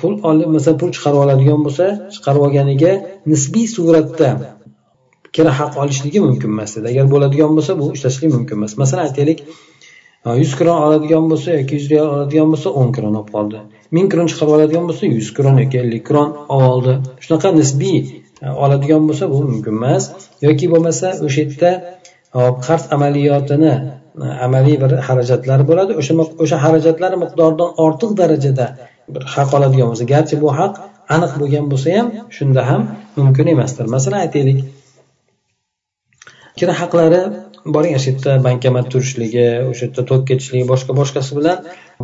pul 0.00 0.12
olib 0.30 0.50
masalan 0.56 0.78
pul 0.82 0.90
chiqarib 0.96 1.20
oladigan 1.24 1.60
bo'lsa 1.66 1.86
chiqarib 2.14 2.42
olganiga 2.46 2.92
nisbiy 3.32 3.66
suratda 3.76 4.30
kira 5.36 5.50
haq 5.60 5.72
olishligi 5.82 6.20
mumkin 6.28 6.48
emas 6.54 6.70
dedi 6.76 6.86
agar 6.92 7.06
bo'ladigan 7.14 7.50
bo'lsa 7.56 7.72
bu 7.80 7.86
ishlashlik 7.96 8.30
mumkin 8.36 8.54
emas. 8.60 8.72
Masalan 8.82 9.02
aytaylik 9.08 9.38
yuz 10.42 10.52
kron 10.58 10.78
oladigan 10.86 11.28
bo'lsa 11.30 11.58
yoki 11.58 11.74
yuz 11.78 11.86
real 11.92 12.08
oladigan 12.14 12.48
bo'lsa 12.52 12.68
o'n 12.80 12.88
kron 12.96 13.14
olib 13.20 13.30
qoldi. 13.36 13.60
Ming 13.96 14.08
kron 14.12 14.26
chiqarib 14.30 14.54
oladigan 14.56 14.84
bo'lsa 14.88 15.04
yuz 15.16 15.28
kron 15.36 15.60
yoki 15.62 15.78
ellik 15.82 16.04
kron 16.08 16.30
oldi 16.56 16.94
shunaqa 17.24 17.52
nisbiy 17.60 17.98
oladigan 18.64 19.02
bo'lsa 19.08 19.30
bu 19.32 19.38
mumkin 19.50 19.74
emas. 19.80 20.04
Yoki 20.46 20.66
bo'lmasa 20.72 21.14
o'sha 21.26 21.40
yerda 21.44 21.70
qarz 22.66 22.84
amaliyotini 22.96 23.74
amaliy 24.46 24.76
bir 24.82 24.92
xarajatlari 25.08 25.64
bo'ladi. 25.70 25.92
O'sha 26.00 26.12
o'sha 26.44 26.56
xarajatlar 26.64 27.12
miqdoridan 27.24 27.70
ortiq 27.84 28.10
darajada 28.20 28.66
bir 29.14 29.22
haq 29.34 29.50
oladigan 29.58 29.86
bo'lsa 29.90 30.04
garchi 30.14 30.34
bu 30.44 30.48
haq 30.60 30.74
aniq 31.14 31.32
bo'lgan 31.40 31.66
bo'lsa 31.72 31.88
ham 31.98 32.08
shunda 32.36 32.62
ham 32.70 32.82
mumkin 33.18 33.46
emasdir. 33.54 33.84
Masalan 33.94 34.20
aytaylik 34.26 34.58
kira 36.58 36.72
haqlari 36.80 37.22
boring 37.64 37.92
ana 37.94 38.02
shu 38.04 38.10
yerda 38.10 38.44
bankomat 38.44 38.90
turishligi 38.92 39.46
o'sha 39.70 39.86
yerda 39.86 40.04
tok 40.10 40.22
ketishligi 40.30 40.68
boshqa 40.72 40.96
boshqasi 41.00 41.38
bilan 41.38 41.58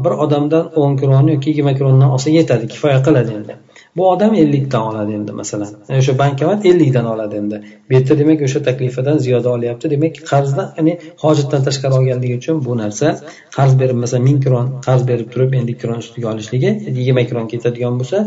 bir 0.04 0.12
odamdan 0.24 0.64
o'n 0.82 0.96
kron 1.00 1.28
yoki 1.34 1.50
yigirma 1.50 1.74
krondan 1.78 2.10
olsa 2.16 2.30
yetadi 2.38 2.68
kifoya 2.74 2.98
qiladi 3.06 3.38
endi. 3.38 3.56
Bu 3.96 4.08
odam 4.10 4.34
ellikdan 4.34 4.82
oladi 4.90 5.12
endi 5.18 5.32
masalan. 5.40 5.72
O'sha 5.98 6.18
bankomat 6.18 6.66
ellikdan 6.70 7.06
oladi 7.14 7.36
endi. 7.42 7.60
Bu 7.90 7.94
yerda 7.96 8.18
demak 8.20 8.42
o'sha 8.46 8.62
taklifadan 8.68 9.18
ziyoda 9.26 9.48
olyapti. 9.56 9.90
Demak 9.94 10.20
qarzdan 10.30 10.68
ya'ni 10.78 10.98
hojatdan 11.24 11.66
tashqari 11.68 11.94
olganligi 12.00 12.38
uchun 12.40 12.64
bu 12.66 12.78
narsa 12.82 13.14
qarz 13.56 13.78
berib 13.80 13.98
masalan 14.04 14.24
ming 14.28 14.40
kron 14.46 14.66
qarz 14.86 15.08
berib 15.10 15.32
turib 15.34 15.58
ellik 15.60 15.80
kron 15.82 15.98
ustiga 16.04 16.32
olishligi 16.34 16.70
yigirma 16.98 17.26
kron 17.30 17.46
ketadigan 17.52 18.00
bo'lsa 18.00 18.18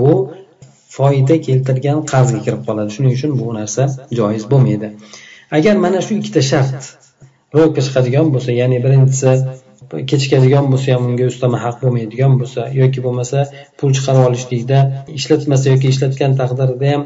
bu 0.00 0.10
foyda 0.96 1.36
keltirgan 1.46 1.98
qarzga 2.12 2.40
kirib 2.46 2.62
qoladi. 2.68 2.90
Shuning 2.96 3.12
uchun 3.18 3.38
bu 3.40 3.54
narsa 3.60 3.88
joiz 4.18 4.44
bo'lmaydi. 4.52 4.92
Agar 5.50 5.76
mana 5.84 6.00
shu 6.06 6.18
ikkita 6.20 6.42
shart 6.50 6.90
ro'yobga 7.54 7.80
chiqadigan 7.86 8.32
bo'lsa 8.34 8.50
ya'ni 8.60 8.78
birinchisi 8.84 9.32
kechikadigan 10.10 10.66
bo'lsa 10.72 10.94
ham 10.94 11.04
unga 11.08 11.26
ustama 11.32 11.58
haq 11.64 11.76
bo'lmaydigan 11.82 12.32
bo'lsa 12.40 12.62
yoki 12.80 13.02
bo'lmasa 13.04 13.44
pul 13.78 13.92
chiqarib 13.96 14.24
olishlikda 14.28 14.78
ishlatmasa 15.18 15.74
yoki 15.74 15.92
ishlatgan 15.94 16.32
taqdirda 16.40 16.90
ham 16.92 17.02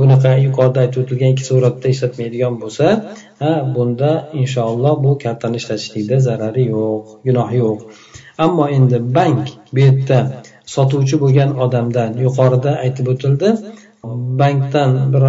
bunaqa 0.00 0.36
yuqorida 0.46 0.84
aytib 0.84 1.00
o'tilgan 1.02 1.34
ikki 1.34 1.48
suratda 1.50 1.92
ishlatmaydigan 1.94 2.60
bo'lsa 2.62 2.86
ha 3.42 3.52
bunda 3.74 4.12
inshaalloh 4.42 4.94
bu 5.04 5.16
kartani 5.24 5.62
ishlatishlikda 5.62 6.20
zarari 6.28 6.64
yo'q 6.74 7.04
gunohi 7.26 7.60
yo'q. 7.64 7.78
Ammo 8.44 8.64
endi 8.76 8.98
bank 9.16 9.44
bu 9.74 9.78
yerda 9.86 10.18
sotuvchi 10.74 11.16
bo'lgan 11.22 11.50
odamdan 11.64 12.10
yuqorida 12.24 12.72
aytib 12.84 13.06
o'tildi. 13.14 13.48
Bankdan 14.04 15.12
bir 15.12 15.22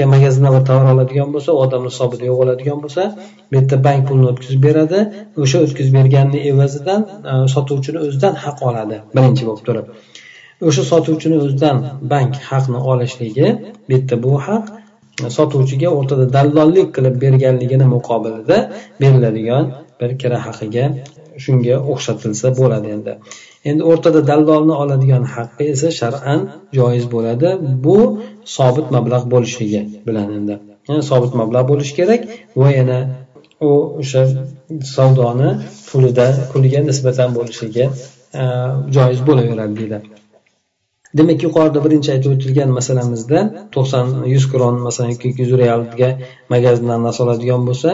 e, 0.00 0.06
magazindan 0.06 0.60
bir 0.60 0.66
tovar 0.66 0.92
oladigan 0.94 1.32
bo'lsa 1.34 1.52
u 1.52 1.58
odamni 1.64 1.90
hisobida 1.92 2.24
yo'q 2.30 2.38
bo'ladigan 2.40 2.78
bo'lsa 2.84 3.02
bu 3.50 3.56
yerda 3.58 3.76
bank 3.86 4.08
pulni 4.08 4.26
o'tkazib 4.30 4.62
beradi. 4.68 4.98
O'sha 5.42 5.58
o'tkazib 5.66 5.94
berganini 5.98 6.40
evazidan 6.50 7.00
e, 7.30 7.32
sotuvchini 7.54 7.98
o'zidan 8.06 8.34
haq 8.44 8.58
oladi. 8.68 8.96
Birinchi 9.16 9.42
bo'lib 9.48 9.62
turib. 9.68 9.86
O'sha 10.68 10.82
sotuvchini 10.92 11.36
o'zidan 11.44 11.76
bank 12.12 12.32
haqni 12.50 12.78
olishligi 12.92 13.48
bu 13.88 13.92
yerda 13.96 14.22
bu 14.26 14.32
haq 14.46 14.64
e, 15.24 15.30
sotuvchiga 15.38 15.88
o'rtada 15.98 16.26
dallollik 16.36 16.88
qilib 16.96 17.16
berganligini 17.24 17.86
muqobilida 17.94 18.58
beriladigan 19.02 19.64
bir 20.00 20.10
kira 20.22 20.38
haqiga 20.46 20.84
shunga 21.44 21.76
o'xshatilsa 21.92 22.48
bo'ladi 22.60 22.88
endi. 22.96 23.12
Endi 23.70 23.82
o'rtada 23.90 24.20
dallolni 24.30 24.74
oladigan 24.82 25.24
haqqi 25.34 25.64
esa 25.74 25.88
shar'an 26.00 26.40
joiz 26.78 27.04
bo'ladi 27.14 27.48
bu 27.86 27.98
sobit 28.56 28.86
mablag' 28.96 29.26
bo'lishligi 29.34 29.82
bilan 30.08 30.28
endi. 30.38 30.54
Yani 30.88 31.02
sobit 31.10 31.32
mablag' 31.40 31.66
bo'lishi 31.70 31.94
kerak 32.00 32.22
va 32.60 32.68
yana 32.78 32.98
u 33.68 33.70
o'sha 34.00 34.22
savdoni 34.94 35.50
pulida 35.88 36.26
puliga 36.52 36.80
nisbatan 36.90 37.34
bo'lishligi 37.38 37.84
e, 38.40 38.44
joiz 38.96 39.20
bo'laveradi 39.28 39.74
deydi 39.80 39.98
demak 41.18 41.44
yuqorida 41.46 41.80
birinchi 41.86 42.10
aytib 42.14 42.30
o'tilgan 42.36 42.70
masalamizda 42.78 43.40
to'qson 43.74 44.06
yuz 44.34 44.44
kron 44.52 44.80
masalan 44.86 45.10
ikki 45.16 45.28
yuz 45.42 45.52
realga 45.62 46.10
magazindan 46.54 47.00
narsa 47.06 47.20
oladigan 47.26 47.62
bo'lsa 47.68 47.90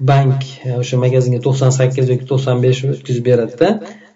bank 0.00 0.44
e, 0.64 0.74
o'sha 0.78 0.98
magazinga 1.04 1.40
to'qson 1.46 1.74
sakkiz 1.78 2.10
yoki 2.12 2.26
to'qson 2.30 2.62
besh 2.64 2.84
o'tkazib 2.92 3.24
beradida. 3.30 3.70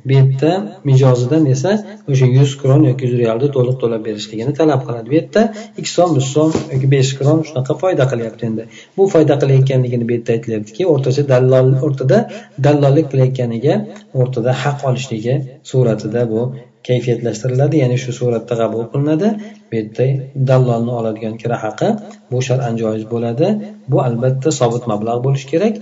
Bu 0.07 0.12
yerda 0.19 0.53
mijozidan 0.88 1.45
esa 1.55 1.73
o'sha 2.11 2.27
yuz 2.38 2.51
kron 2.62 2.83
yoki 2.91 3.03
yuz 3.07 3.15
realni 3.23 3.49
to'liq 3.57 3.77
to'lab 3.83 4.03
berishligini 4.09 4.53
talab 4.61 4.83
qiladi. 4.87 5.07
Bu 5.11 5.15
yerda 5.21 5.43
ikki 5.79 5.91
so'm 5.97 6.17
uch 6.21 6.29
so'm 6.35 6.53
yoki 6.73 6.91
besh 6.95 7.12
kron 7.19 7.38
shunaqa 7.49 7.79
foyda 7.83 8.05
qilyapti 8.12 8.43
endi. 8.51 8.67
Bu 8.97 9.03
foyda 9.15 9.35
qilayotganligini 9.43 10.09
bu 10.09 10.12
yerda 10.17 10.37
aytilyaptiki 10.37 10.83
o'rtacha 10.93 11.23
dallol 11.33 11.69
o'rtada 11.87 12.19
dallollik 12.67 13.07
qilayotganiga 13.12 13.75
o'rtada 14.21 14.59
haq 14.65 14.79
olishligi 14.91 15.35
suratida 15.71 16.23
bu 16.33 16.43
kayfiyatlashtiriladi 16.88 17.77
ya'ni 17.83 17.97
shu 18.05 18.12
suratda 18.21 18.55
qabul 18.62 18.85
qilinadi. 18.93 19.29
Bu 19.69 19.75
yerda 19.79 20.07
dallolni 20.51 20.93
oladigan 21.01 21.35
kira 21.43 21.57
haqi 21.65 21.88
bu 22.31 22.38
shar'an 22.49 22.75
joiz 22.83 23.05
bo'ladi. 23.15 23.49
Bu 23.91 23.99
albatta 24.09 24.51
sobit 24.61 24.85
mablag' 24.93 25.21
bo'lishi 25.27 25.47
kerak. 25.53 25.75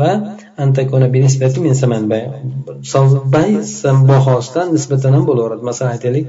Va? 0.00 0.10
Antakona 0.64 1.08
bahosidan 4.10 4.74
nisbatan 4.76 5.16
ham 5.16 5.24
bo'laveradi. 5.30 5.62
Masalan 5.70 5.96
aytaylik 5.96 6.26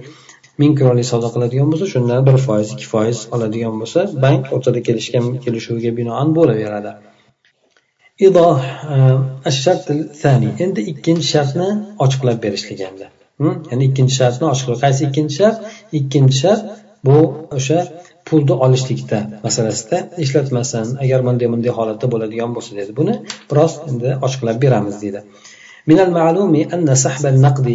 ming 0.62 0.74
kronlik 0.80 1.08
savdo 1.12 1.30
qiladigan 1.36 1.68
bo'lsa 1.74 1.88
shundan 1.94 2.26
bir 2.28 2.38
foiz 2.48 2.72
ikki 2.76 2.88
foiz 2.94 3.20
oladigan 3.36 3.76
bo'lsa 3.82 4.08
bank 4.24 4.50
o'rtada 4.56 4.82
kelishgan 4.88 5.26
kelishuviga 5.44 5.92
binoan 6.00 6.34
bo'laveradi. 6.38 6.96
Idoh 8.28 8.58
e, 8.96 8.98
endi 10.66 10.82
ikkinchi 10.92 11.28
shartni 11.34 11.70
ochiqlab 12.06 12.38
berishlik 12.46 12.82
endi 12.90 13.08
ya'ni 13.70 13.84
ikkinchi 13.90 14.16
shartni 14.20 14.46
ochiqlab. 14.54 14.78
Qaysi 14.86 15.02
ikkinchi 15.10 15.36
shart? 15.40 15.58
Ikkinchi 16.00 16.38
shart 16.42 16.62
bu 17.06 17.18
o'sha 17.58 17.80
pulni 18.30 18.56
olishlikda 18.66 19.20
masalasida 19.46 19.98
ishlatmasin 20.26 20.88
agar 21.04 21.20
bunday 21.28 21.48
bunday 21.54 21.72
holatda 21.80 22.06
bo'ladigan 22.14 22.52
bo'lsa 22.56 22.72
dedi. 22.80 22.92
Buni 23.00 23.14
biroz 23.52 23.74
endi 23.90 24.10
ochiqlab 24.26 24.58
beramiz 24.66 24.98
deydi. 25.06 25.22
من 25.92 26.00
المعلوم 26.00 26.56
أن 26.56 26.96
سحب 26.96 27.26
النقد 27.26 27.68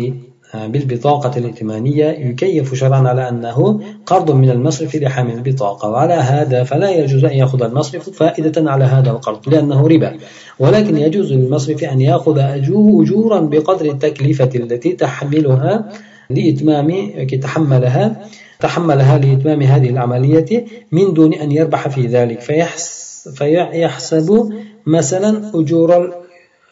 بالبطاقة 0.55 1.38
الائتمانية 1.38 2.05
يكيف 2.05 2.75
شرعا 2.75 3.09
على 3.09 3.29
أنه 3.29 3.81
قرض 4.07 4.31
من 4.31 4.51
المصرف 4.51 4.97
لحامل 4.97 5.33
البطاقة 5.33 5.91
وعلى 5.91 6.15
هذا 6.15 6.65
فلا 6.65 6.91
يجوز 6.91 7.25
أن 7.25 7.31
يأخذ 7.33 7.62
المصرف 7.62 8.11
فائدة 8.11 8.71
على 8.71 8.85
هذا 8.85 9.11
القرض 9.11 9.49
لأنه 9.49 9.87
ربا 9.88 10.17
ولكن 10.59 10.97
يجوز 10.97 11.33
للمصرف 11.33 11.85
أن 11.85 12.01
يأخذ 12.01 12.38
أجورا 12.38 13.41
بقدر 13.41 13.87
التكلفة 13.87 14.51
التي 14.55 14.93
تحملها 14.93 15.93
لإتمام 16.31 17.11
تحملها 17.43 18.17
تحملها 18.62 19.18
لإتمام 19.18 19.62
هذه 19.62 19.90
العملية 19.90 20.64
من 20.92 21.14
دون 21.14 21.35
أن 21.35 21.53
يربح 21.53 21.88
في 21.88 22.07
ذلك 22.07 22.40
فيحس 22.40 23.29
فيحسب 23.35 24.53
مثلا 24.87 25.51
أجور 25.55 26.14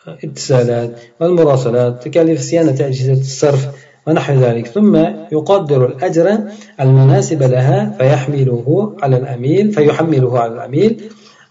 الاتصالات 0.09 1.01
والمراسلات 1.21 2.03
تكاليف 2.03 2.41
صيانة 2.41 2.71
أجهزة 2.71 3.21
الصرف 3.21 3.69
ونحو 4.07 4.35
ذلك 4.35 4.67
ثم 4.67 4.97
يقدر 5.33 5.87
الأجر 5.87 6.39
المناسب 6.81 7.43
لها 7.43 7.95
فيحمله 7.99 8.97
على 9.03 9.17
الأميل 9.17 9.73
فيحمله 9.73 10.39
على 10.39 10.55
الأميل. 10.55 11.03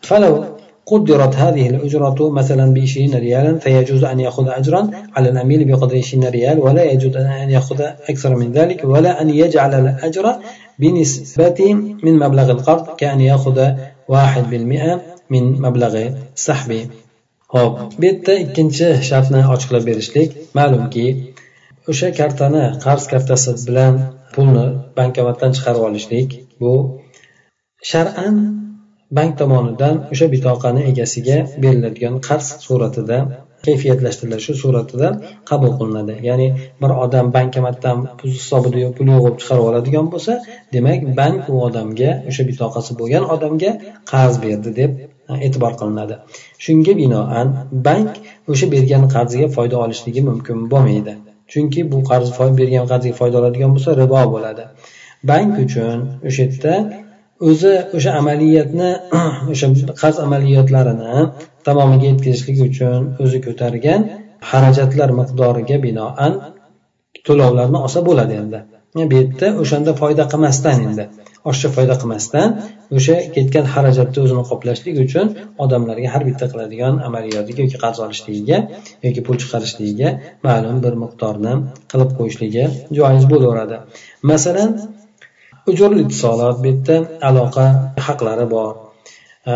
فلو 0.02 0.44
قدرت 0.92 1.36
هذه 1.44 1.70
الأجرة 1.70 2.30
مثلا 2.40 2.74
بعشرين 2.74 3.14
ريالا 3.26 3.52
فيجوز 3.64 4.04
أن 4.04 4.20
يأخذ 4.20 4.48
أجرا 4.60 4.82
على 5.16 5.30
الأميل 5.30 5.66
بقدر 5.70 5.98
عشرين 5.98 6.24
ريال 6.38 6.58
ولا 6.60 6.84
يجوز 6.92 7.16
أن 7.18 7.50
يأخذ 7.50 7.82
أكثر 8.12 8.36
من 8.36 8.52
ذلك 8.52 8.80
ولا 8.84 9.22
أن 9.22 9.30
يجعل 9.30 9.74
الأجر 9.74 10.26
بنسبة 10.80 11.60
من 12.06 12.14
مبلغ 12.24 12.52
القرض 12.52 12.86
كأن 13.00 13.22
يأخذ 13.22 13.58
واحد 14.08 14.50
بالمئة 14.50 15.02
من 15.30 15.62
مبلغ 15.62 15.94
السحب. 16.38 16.72
ho'p 17.54 17.78
bu 17.98 18.06
yerda 18.06 18.34
ikkinchi 18.46 18.88
shartni 19.10 19.40
ochiqlab 19.54 19.84
berishlik 19.90 20.34
ma'lumki 20.58 21.06
o'sha 21.92 22.10
kartani 22.20 22.64
qarz 22.86 23.04
kartasi 23.14 23.54
bilan 23.68 23.96
pulni 24.34 24.66
bankomatdan 24.98 25.52
chiqarib 25.58 25.84
olishlik 25.90 26.30
bu 26.62 26.74
shar'an 27.92 28.36
bank 29.18 29.32
tomonidan 29.42 29.96
o'sha 30.14 30.28
bitoqani 30.36 30.82
egasiga 30.92 31.38
beriladigan 31.64 32.16
qarz 32.28 32.48
suratida 32.66 33.18
kayfiyatlashtirilishi 33.66 34.54
suratida 34.64 35.08
qabul 35.50 35.72
qilinadi. 35.80 36.16
Ya'ni 36.30 36.48
bir 36.82 36.92
odam 37.06 37.26
bankomatdan 37.38 37.98
pul 38.20 38.30
hisobida 38.38 38.92
pul 38.98 39.08
yo'q 39.16 39.26
chiqarib 39.42 39.66
oladigan 39.70 40.06
bo'lsa 40.14 40.34
demak 40.76 41.00
bank 41.20 41.50
u 41.54 41.56
odamga 41.68 42.12
o'sha 42.30 42.44
bitoqasi 42.50 42.92
bo'lgan 43.00 43.24
odamga 43.36 43.72
qarz 44.12 44.36
berdi 44.46 44.72
deb 44.82 44.92
e'tibor 45.46 45.74
qilinadi. 45.82 46.16
Shunga 46.66 46.94
binoan 47.02 47.48
bank 47.88 48.12
o'sha 48.52 48.72
bergan 48.76 49.04
qarziga 49.16 49.48
foyda 49.58 49.76
olishligi 49.86 50.22
mumkin 50.30 50.58
bo'lmaydi. 50.72 51.14
Chunki 51.52 51.82
bu 51.92 51.98
qarz 52.10 52.28
bergan 52.62 52.86
qarziga 52.92 53.16
foyda 53.22 53.36
oladigan 53.42 53.72
bo'lsa 53.76 53.90
ribo 54.02 54.22
bo'ladi. 54.36 54.64
Bank 55.30 55.54
uchun 55.66 55.98
o'sha 56.28 56.44
yerda 56.48 56.74
o'zi 57.48 57.74
o'sha 57.98 58.12
amaliyotni 58.22 58.90
o'sha 59.52 59.68
qarz 60.02 60.18
amaliyotlarini 60.26 61.16
tamomiga 61.68 62.08
yetkazishlik 62.12 62.58
uchun 62.70 63.00
o'zi 63.24 63.40
ko'targan 63.48 64.02
xarajatlar 64.50 65.10
miqdoriga 65.20 65.78
binoan 65.86 66.34
to'lovlarni 67.28 67.78
olsa 67.86 68.00
bo'ladi 68.10 68.34
endi. 68.42 68.60
Bu 68.96 69.16
yerda 69.18 69.48
o'shanda 69.64 69.92
foyda 70.02 70.24
qilmasdan 70.32 70.78
endi 70.88 71.04
oshiqcha 71.50 71.70
foyda 71.76 71.96
qilmasdan 72.02 72.48
o'sha 72.98 73.16
ketgan 73.36 73.66
xarajatni 73.74 74.20
o'zini 74.26 74.44
qoplashlik 74.52 74.96
uchun 75.06 75.28
odamlarga 75.64 76.10
har 76.14 76.24
bitta 76.30 76.46
qiladigan 76.52 76.94
amaliyotiga 77.08 77.60
yoki 77.66 77.80
qarz 77.84 77.98
olishligiga 78.06 78.58
yoki 79.06 79.22
pul 79.28 79.36
chiqarishligiga 79.42 80.10
ma'lum 80.48 80.78
bir 80.86 80.94
miqdorni 81.04 81.54
qilib 81.92 82.12
qo'yishligi 82.20 82.64
joiz 83.00 83.24
bo'laveradi. 83.34 83.78
Masalan 84.32 84.70
ujurli 85.68 86.02
itisolat 86.06 86.64
bu 86.64 86.68
yerda 86.72 86.96
aloqa 87.30 87.66
haqlari 88.08 88.46
bor. 88.56 88.72
E, 89.50 89.52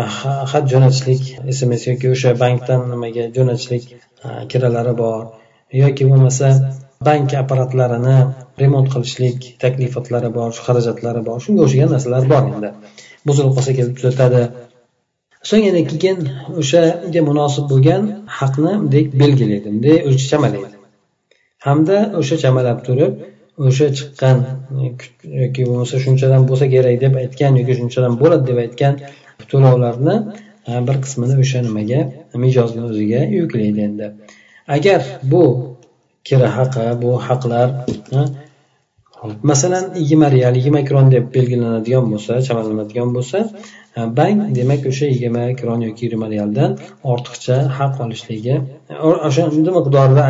Xat 0.51 0.65
jo'natishlik 0.73 1.23
sms 1.57 1.83
yoki 1.89 2.11
o'sha 2.15 2.31
bankdan 2.43 2.81
nimaga 2.93 3.23
jo'natishlik 3.37 3.83
e, 3.93 4.29
kiralari 4.51 4.93
bor. 5.03 5.21
Yoki 5.83 6.03
bo'lmasa 6.11 6.49
bank 7.07 7.33
apparatlarini 7.41 8.17
remont 8.61 8.87
qilishlik 8.93 9.39
taklifotlari 9.63 10.29
bor 10.37 10.49
xarajatlari 10.65 11.21
bor. 11.27 11.37
Shunga 11.45 11.65
o'xshagan 11.65 11.89
narsalar 11.95 12.29
bor 12.33 12.43
endi. 12.51 12.71
Buzilib 13.27 13.51
qolsa 13.57 13.71
kelib 13.79 13.95
tuzatadi 13.99 14.43
so'ng 15.49 15.63
yana 15.67 15.81
keyin 15.91 16.19
o'shaga 16.61 17.21
munosib 17.29 17.65
bo'lgan 17.71 18.03
haqni 18.39 18.71
bunday 18.81 19.03
belgilaydi 19.21 19.67
bunday 19.73 19.97
o'zicha 20.07 20.27
chamalaydi. 20.33 20.77
Hamda 21.65 21.97
o'sha 22.19 22.35
chamalab 22.43 22.79
turib 22.87 23.13
o'sha 23.57 23.87
chiqqan 23.97 24.37
yoki 25.41 25.65
bo'lmasa 25.69 25.99
shunchadan 26.05 26.47
bo'lsa 26.49 26.65
kerak 26.73 26.95
deb 27.03 27.13
aytgan 27.23 27.59
yoki 27.61 27.73
shunchadan 27.79 28.13
bo'ladi 28.21 28.43
deb 28.51 28.59
aytgan 28.65 28.93
to'lovlarni 29.51 30.15
bir 30.87 30.97
qismini 31.03 31.35
o'sha 31.43 31.59
nimaga 31.67 31.99
mijozni 32.45 32.81
o'ziga 32.89 33.21
yuklaydi 33.37 33.81
endi. 33.87 34.07
Agar 34.75 35.01
bu 35.31 35.43
kira 36.27 36.47
haqi 36.57 36.85
bu 37.03 37.11
haqlar 37.27 37.67
masalan 39.43 39.85
yigirma 39.95 40.31
real 40.31 40.55
yigirma 40.55 40.81
kron 40.89 41.11
deb 41.11 41.25
belgilanadigan 41.35 42.05
bo'lsa 42.13 42.41
chamalanadigan 42.47 43.09
bo'lsa 43.15 43.39
e, 43.97 43.99
bank 44.17 44.55
demak 44.57 44.85
o'sha 44.91 45.05
yigirma 45.13 45.43
kron 45.61 45.79
yoki 45.87 46.05
yigirma 46.05 46.27
realdan 46.33 46.77
ortiqcha 47.13 47.57
haq 47.79 48.01
olishligi 48.05 48.55
e, 48.89 48.95
o'sha 49.27 49.47
miqdorida 49.77 50.23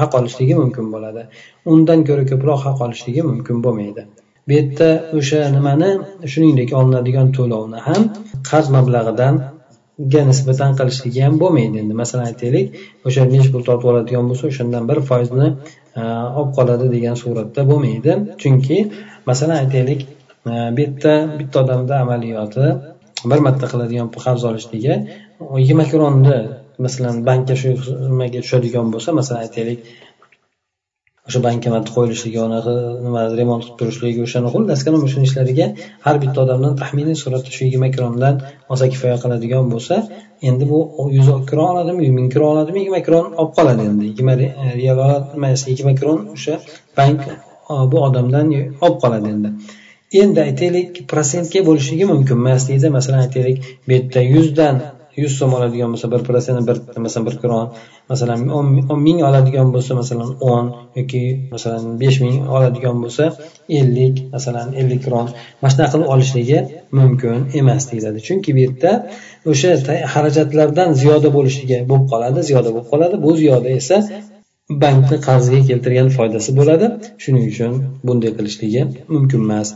haq 0.00 0.12
olishligi 0.20 0.54
mumkin 0.62 0.86
bo'ladi. 0.94 1.26
Undan 1.72 2.06
ko'ra 2.08 2.24
ko'proq 2.30 2.60
haq 2.68 2.78
olishligi 2.86 3.22
mumkin 3.30 3.56
bo'lmaydi. 3.66 4.06
Bu 4.48 4.52
yerda 4.58 4.88
o'sha 5.18 5.40
nimani 5.56 5.90
shuningdek 6.32 6.70
olinadigan 6.80 7.28
to'lovni 7.38 7.80
ham 7.88 8.02
qarz 8.50 8.66
mablag'idan 8.76 9.34
ga 10.12 10.22
nisbatan 10.30 10.76
qilishligi 10.78 11.22
ham 11.26 11.38
bo'lmaydi. 11.42 11.82
Endi 11.84 11.94
masalan 12.02 12.26
aytaylik 12.30 12.66
o'sha 13.06 13.24
nechi 13.34 13.48
pul 13.54 13.62
tortib 13.68 13.88
oladigan 13.92 14.28
bo'lsa 14.30 14.50
o'shandan 14.50 14.88
bir 14.90 15.00
foizni 15.10 15.48
e, 16.00 16.02
olib 16.38 16.52
qoladi 16.58 16.90
degan 16.96 17.16
suratda 17.22 17.64
bo'lmaydi. 17.70 18.18
Chunki 18.42 18.78
masalan 19.30 19.56
aytaylik 19.62 20.00
e, 20.50 20.52
bu 20.74 20.80
yerda 20.84 21.14
bitta 21.38 21.64
odamni 21.64 21.96
amaliyoti 22.04 22.66
bir 23.30 23.40
marta 23.46 23.66
qiladigan 23.72 24.08
qarz 24.24 24.42
olishligi 24.50 24.94
yigirma 25.60 25.84
kronni 25.92 26.36
masalan 26.84 27.16
bankka 27.28 27.54
shu 27.62 27.70
nimaga 28.10 28.40
tushadigan 28.44 28.92
bo'lsa 28.94 29.10
masalan 29.18 29.40
aytaylik 29.46 29.80
o'sha 31.28 31.40
bankomat 31.46 31.86
qo'yilishligi 31.94 32.38
unaqa 32.48 32.74
nima 33.06 33.22
remont 33.40 33.62
qilib 33.64 33.78
turishligi 33.80 34.20
o'shani 34.26 34.48
xullas 34.54 34.80
mana 34.94 35.08
shuni 35.14 35.26
ishlariga 35.30 35.66
har 36.06 36.16
bitta 36.22 36.38
odamdan 36.44 36.74
taxminiy 36.82 37.16
suratda 37.22 37.50
shu 37.56 37.62
yigirma 37.66 37.88
krondan 37.96 38.34
olsa 38.72 38.84
kifoya 38.92 39.16
qiladigan 39.24 39.64
bo'lsa 39.74 39.96
endi 40.48 40.64
bu 40.72 40.78
yuz 41.16 41.28
kron 41.50 41.68
oladimi 41.72 42.10
ming 42.18 42.28
kron 42.34 42.48
oladimi 42.54 42.78
yigirma 42.82 43.02
kron 43.08 43.26
olib 43.40 43.52
qoladi 43.58 43.82
endi. 43.90 44.04
Yigirma 44.10 44.34
real 44.82 44.98
e, 45.46 45.70
yigirma 45.70 45.94
kron 46.00 46.20
o'sha 46.34 46.54
bank 46.98 47.20
e, 47.30 47.74
bu 47.92 47.96
odamdan 48.08 48.46
olib 48.84 48.98
qoladi 49.04 49.28
endi. 49.34 49.52
Endi 50.22 50.40
aytaylik 50.48 51.00
protsentga 51.12 51.60
bo'lishligi 51.68 52.04
mumkin 52.12 52.36
emas 52.42 52.68
deydi. 52.68 52.92
Masalan 52.98 53.24
aytaylik 53.26 53.58
bu 53.86 53.92
yerda 53.96 54.20
yuzdan 54.34 54.76
yuz 55.22 55.32
so'm 55.38 55.52
oladigan 55.58 55.88
bo'lsa 55.94 56.06
bir 56.14 56.20
protsent 56.26 56.60
bir 56.68 56.76
masalan 57.04 57.26
bir 57.28 57.36
kron 57.42 57.66
masalan 58.10 58.40
o'n 58.56 59.00
ming 59.06 59.20
oladigan 59.28 59.68
bo'lsa 59.74 59.92
masalan 60.00 60.30
o'n 60.52 60.66
yoki 60.98 61.22
masalan 61.54 61.84
besh 62.02 62.18
ming 62.24 62.36
oladigan 62.56 62.96
bo'lsa 63.04 63.24
ellik 63.80 64.16
masalan 64.34 64.68
ellik 64.80 65.00
kron. 65.06 65.26
Mana 65.60 65.70
shunaqa 65.72 65.92
qilib 65.94 66.08
olishligi 66.14 66.58
mumkin 66.98 67.38
emas 67.60 67.84
deyiladi. 67.90 68.18
Chunki 68.26 68.50
bu 68.56 68.60
yerda 68.64 68.92
o'sha 69.50 69.70
xarajatlardan 70.14 70.88
ziyoda 71.02 71.28
bo'lishligi 71.36 71.78
bo'lib 71.90 72.06
qoladi 72.12 72.40
ziyoda 72.48 72.70
bo'lib 72.74 72.88
qoladi. 72.92 73.16
Bu 73.24 73.30
ziyoda 73.42 73.68
esa 73.80 73.96
bankni 74.82 75.18
qarziga 75.28 75.60
keltirgan 75.68 76.08
foydasi 76.16 76.50
bo'ladi. 76.58 76.86
Shuning 77.22 77.44
uchun 77.52 77.72
bunday 78.06 78.32
qilishligi 78.38 78.82
mumkin 79.14 79.40
emas. 79.46 79.68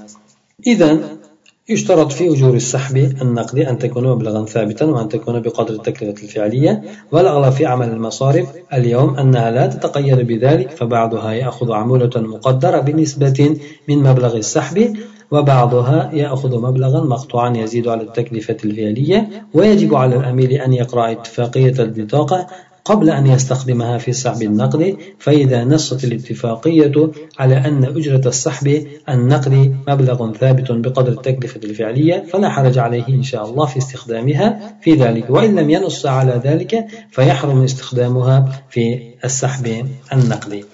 يشترط 1.71 2.13
في 2.13 2.33
أجور 2.33 2.55
السحب 2.55 2.97
النقدي 2.97 3.71
أن 3.71 3.79
تكون 3.79 4.09
مبلغا 4.09 4.45
ثابتا 4.45 4.85
وأن 4.85 5.09
تكون 5.09 5.41
بقدر 5.41 5.75
التكلفة 5.75 6.23
الفعلية 6.23 6.83
والأغلب 7.13 7.53
في 7.53 7.67
عمل 7.67 7.89
المصارف 7.89 8.49
اليوم 8.73 9.17
أنها 9.17 9.51
لا 9.51 9.67
تتقيد 9.67 10.27
بذلك 10.27 10.71
فبعضها 10.71 11.33
يأخذ 11.33 11.73
عمولة 11.73 12.11
مقدرة 12.17 12.81
بنسبة 12.81 13.57
من 13.89 13.99
مبلغ 13.99 14.37
السحب 14.37 14.95
وبعضها 15.31 16.11
يأخذ 16.13 16.61
مبلغا 16.61 17.01
مقطوعا 17.01 17.57
يزيد 17.57 17.89
على 17.89 18.03
التكلفة 18.03 18.57
الفعلية 18.65 19.29
ويجب 19.55 19.95
على 19.95 20.17
الأمير 20.17 20.65
أن 20.65 20.73
يقرأ 20.73 21.13
اتفاقية 21.13 21.75
البطاقة 21.79 22.47
قبل 22.91 23.11
أن 23.11 23.27
يستخدمها 23.27 23.99
في 23.99 24.09
السحب 24.09 24.43
النقدي 24.43 24.97
فإذا 25.19 25.65
نصت 25.65 26.05
الاتفاقية 26.05 26.97
على 27.39 27.57
أن 27.69 27.85
أجرة 27.85 28.25
السحب 28.29 28.67
النقدي 29.09 29.65
مبلغ 29.89 30.33
ثابت 30.33 30.73
بقدر 30.73 31.13
التكلفة 31.13 31.61
الفعلية 31.65 32.25
فلا 32.33 32.49
حرج 32.49 32.79
عليه 32.79 33.09
إن 33.09 33.23
شاء 33.23 33.43
الله 33.49 33.67
في 33.67 33.79
استخدامها 33.79 34.77
في 34.83 34.95
ذلك. 34.95 35.31
وإن 35.31 35.51
لم 35.59 35.71
ينص 35.71 36.07
على 36.07 36.35
ذلك 36.45 36.73
فيحرم 37.11 37.63
استخدامها 37.63 38.37
في 38.71 38.85
السحب 39.25 39.67
النقدي. 40.13 40.65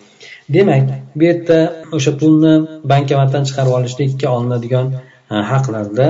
demak 0.54 0.88
bu 1.16 1.24
yerda 1.28 1.58
o'sha 1.96 2.12
pulni 2.20 2.52
bankomatdan 2.90 3.42
chiqarib 3.48 3.72
olishlikka 3.78 4.26
olinadigan 4.36 4.86
haqlarda 5.28 6.06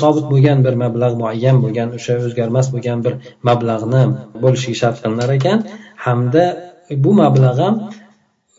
sobit 0.00 0.26
bo'lgan 0.32 0.58
bir 0.66 0.74
mablag' 0.84 1.14
muayyan 1.22 1.56
bo'lgan 1.64 1.88
o'sha 1.98 2.14
o'zgarmas 2.26 2.66
bo'lgan 2.74 3.04
bir 3.06 3.14
mablag'ni 3.48 4.02
bo'lishiga 4.44 4.76
shart 4.82 4.96
qilinar 5.04 5.30
ekan. 5.38 5.58
Hamda 6.06 6.44
bu 7.04 7.10
mablag' 7.22 7.60
ham 7.64 7.74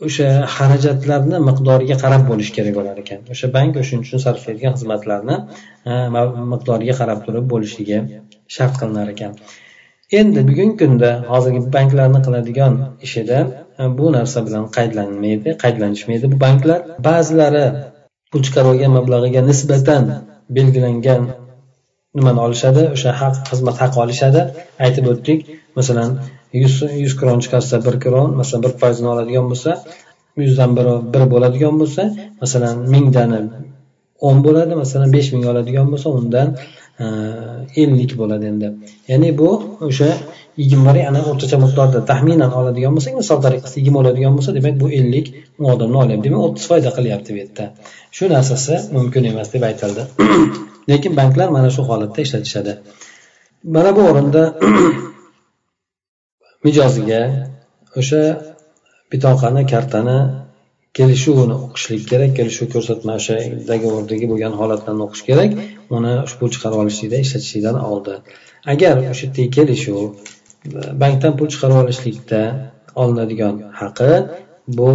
o'sha 0.08 0.30
xarajatlarni 0.56 1.38
miqdoriga 1.50 1.96
qarab 2.04 2.24
bo'lishi 2.30 2.52
kerak 2.58 2.74
bo'lar 2.80 2.98
ekan. 3.04 3.20
O'sha 3.34 3.48
bank 3.58 3.74
o'shaning 3.82 4.04
uchun 4.06 4.20
sarflaydigan 4.26 4.74
xizmatlarni 4.80 5.38
miqdoriga 6.54 6.96
qarab 7.02 7.20
turib 7.26 7.46
bo'lishligi 7.54 8.00
shart 8.56 8.74
qilinar 8.82 9.08
ekan. 9.16 9.32
Endi 10.20 10.40
bugungi 10.50 10.76
kunda 10.82 11.12
hozirgi 11.32 11.62
banklarni 11.76 12.20
qiladigan 12.26 12.74
ishida 13.08 13.40
bu 14.00 14.06
narsa 14.18 14.40
bilan 14.48 14.66
qaydlanmaydi 14.78 15.50
qaydlanishmaydi 15.64 16.26
bu 16.34 16.38
banklar. 16.46 16.80
Ba'zilari 17.08 17.66
pul 18.36 18.90
mablag'iga 18.98 19.42
nisbatan 19.50 20.04
belgilangan 20.58 21.22
nimani 22.16 22.40
olishadi? 22.46 22.82
O'sha 22.96 23.12
haq 23.22 23.36
xizmat 23.50 23.76
haqi 23.82 23.98
olishadi. 24.04 24.42
Aytib 24.86 25.06
o'tdik 25.12 25.40
masalan 25.78 26.10
yuz 26.62 26.76
yuz 27.04 27.14
kron 27.20 27.40
chiqarsa 27.44 27.76
bir 27.86 27.96
kron 28.04 28.30
masalan 28.40 28.62
bir 28.66 28.74
foizini 28.82 29.10
oladigan 29.14 29.46
bo'lsa 29.52 29.72
yuzdan 30.44 30.72
biri 30.78 30.94
bir 31.14 31.24
bo'ladigan 31.34 31.76
bo'lsa 31.82 32.04
masalan 32.42 32.76
mingdani 32.94 33.40
o'n 34.28 34.38
bo'ladi 34.46 34.74
masalan 34.84 35.10
besh 35.16 35.30
ming 35.36 35.46
oladigan 35.52 35.88
bo'lsa 35.94 36.08
undan 36.20 36.48
e, 37.04 37.06
ellik 37.82 38.12
bo'ladi 38.22 38.46
endi. 38.52 38.68
Ya'ni 39.12 39.30
bu 39.40 39.50
o'sha 39.88 40.10
yigirmalar 40.62 40.98
ana 41.10 41.22
o'rtacha 41.32 41.58
miqdorda 41.64 42.00
taxminan 42.12 42.52
oladigan 42.60 42.94
bo'lsak 42.98 43.16
misol 43.22 43.40
tariqasida 43.46 43.80
yigirma 43.82 44.00
oladigan 44.04 44.38
bo'lsa 44.38 44.52
demak 44.58 44.76
bu 44.84 44.88
ellik 45.00 45.28
u 45.62 45.64
odamni 45.74 45.98
olyapti. 46.04 46.24
Demak 46.28 46.42
o'ttiz 46.48 46.66
foyda 46.72 46.94
qilyapti 46.98 47.30
bu 47.36 47.40
yerda. 47.42 47.66
Shu 48.16 48.30
narsasi 48.36 48.76
mumkin 48.98 49.24
emas 49.32 49.52
deb 49.56 49.64
aytildi. 49.70 50.04
Lekin 50.92 51.12
banklar 51.20 51.50
mana 51.58 51.70
shu 51.76 51.82
holatda 51.90 52.20
ishlatishadi 52.26 52.74
mana 53.76 53.92
bu 53.98 54.02
o'rinda 54.10 54.44
mijoziga 56.66 57.22
o'sha 58.00 58.22
bitoqani 59.12 59.64
kartani 59.74 60.18
kelishuvini 60.98 61.56
o'qishlik 61.66 62.04
kerak 62.12 62.32
kelishuv 62.40 62.68
ko'rsatma 62.76 63.14
o'sha 63.20 63.36
договорdagi 63.70 64.26
bo'lgan 64.32 64.54
holatlarni 64.62 65.04
o'qish 65.08 65.24
kerak. 65.30 65.52
Uni 65.98 66.14
ushbu 66.28 66.46
chiqarib 66.54 66.80
olishlikda 66.84 67.18
ishlatishlikdan 67.26 67.78
oldin 67.92 68.20
agar 68.74 68.96
o'sha 69.12 69.26
yerdagi 69.26 69.50
kelishuv 69.58 70.04
bankdan 71.02 71.34
pul 71.38 71.48
chiqarib 71.54 71.78
olishlikda 71.84 72.42
olinadigan 73.02 73.56
haqi 73.82 74.12
bu 74.78 74.90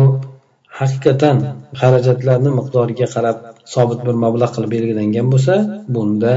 haqiqatan 0.80 1.36
xarajatlarni 1.80 2.50
miqdoriga 2.58 3.06
qarab 3.14 3.36
sobit 3.74 4.00
bir 4.06 4.16
mablag' 4.24 4.52
qilib 4.56 4.70
belgilangan 4.76 5.26
bo'lsa 5.32 5.54
bunda 5.94 6.32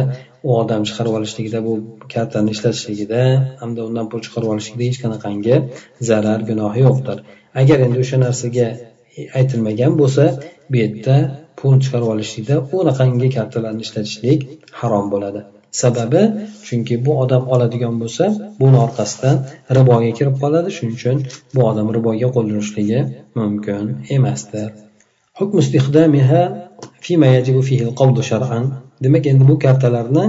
u 0.47 0.49
odam 0.61 0.81
chiqarib 0.87 1.13
olishligida 1.19 1.59
bu 1.67 1.73
kartani 2.13 2.49
ishlatishligida 2.55 3.21
hamda 3.61 3.81
undan 3.89 4.05
pul 4.11 4.19
chiqarib 4.25 4.49
olishlikda 4.53 4.83
hech 4.89 4.99
qanaqangi 5.03 5.55
zarar 6.09 6.39
gunohi 6.49 6.79
yo'qdir. 6.87 7.17
Agar 7.61 7.77
endi 7.85 7.97
o'sha 8.03 8.17
narsaga 8.25 8.67
aytilmagan 9.39 9.93
bo'lsa 10.01 10.25
bu 10.71 10.75
yerda 10.83 11.15
pul 11.59 11.73
chiqarib 11.83 12.09
olishlikda 12.13 12.55
unaqangi 12.79 13.29
kartalarni 13.37 13.81
ishlatishlik 13.87 14.39
harom 14.79 15.05
bo'ladi. 15.13 15.41
sababi 15.82 16.22
chunki 16.66 16.94
bu 17.06 17.12
odam 17.22 17.42
oladigan 17.54 17.94
bo'lsa 18.02 18.24
buni 18.60 18.78
orqasidan 18.86 19.36
riboga 19.78 20.10
kirib 20.18 20.36
qoladi 20.42 20.68
shuning 20.76 20.94
uchun 20.98 21.16
bu 21.54 21.60
odam 21.70 21.88
riboga 21.96 22.28
qo'l 22.34 22.46
urishligi 22.54 23.00
mumkin 23.38 23.84
emasdir 24.16 24.68
demak 29.04 29.24
endi 29.30 29.44
bu 29.50 29.54
kartalarni 29.64 30.26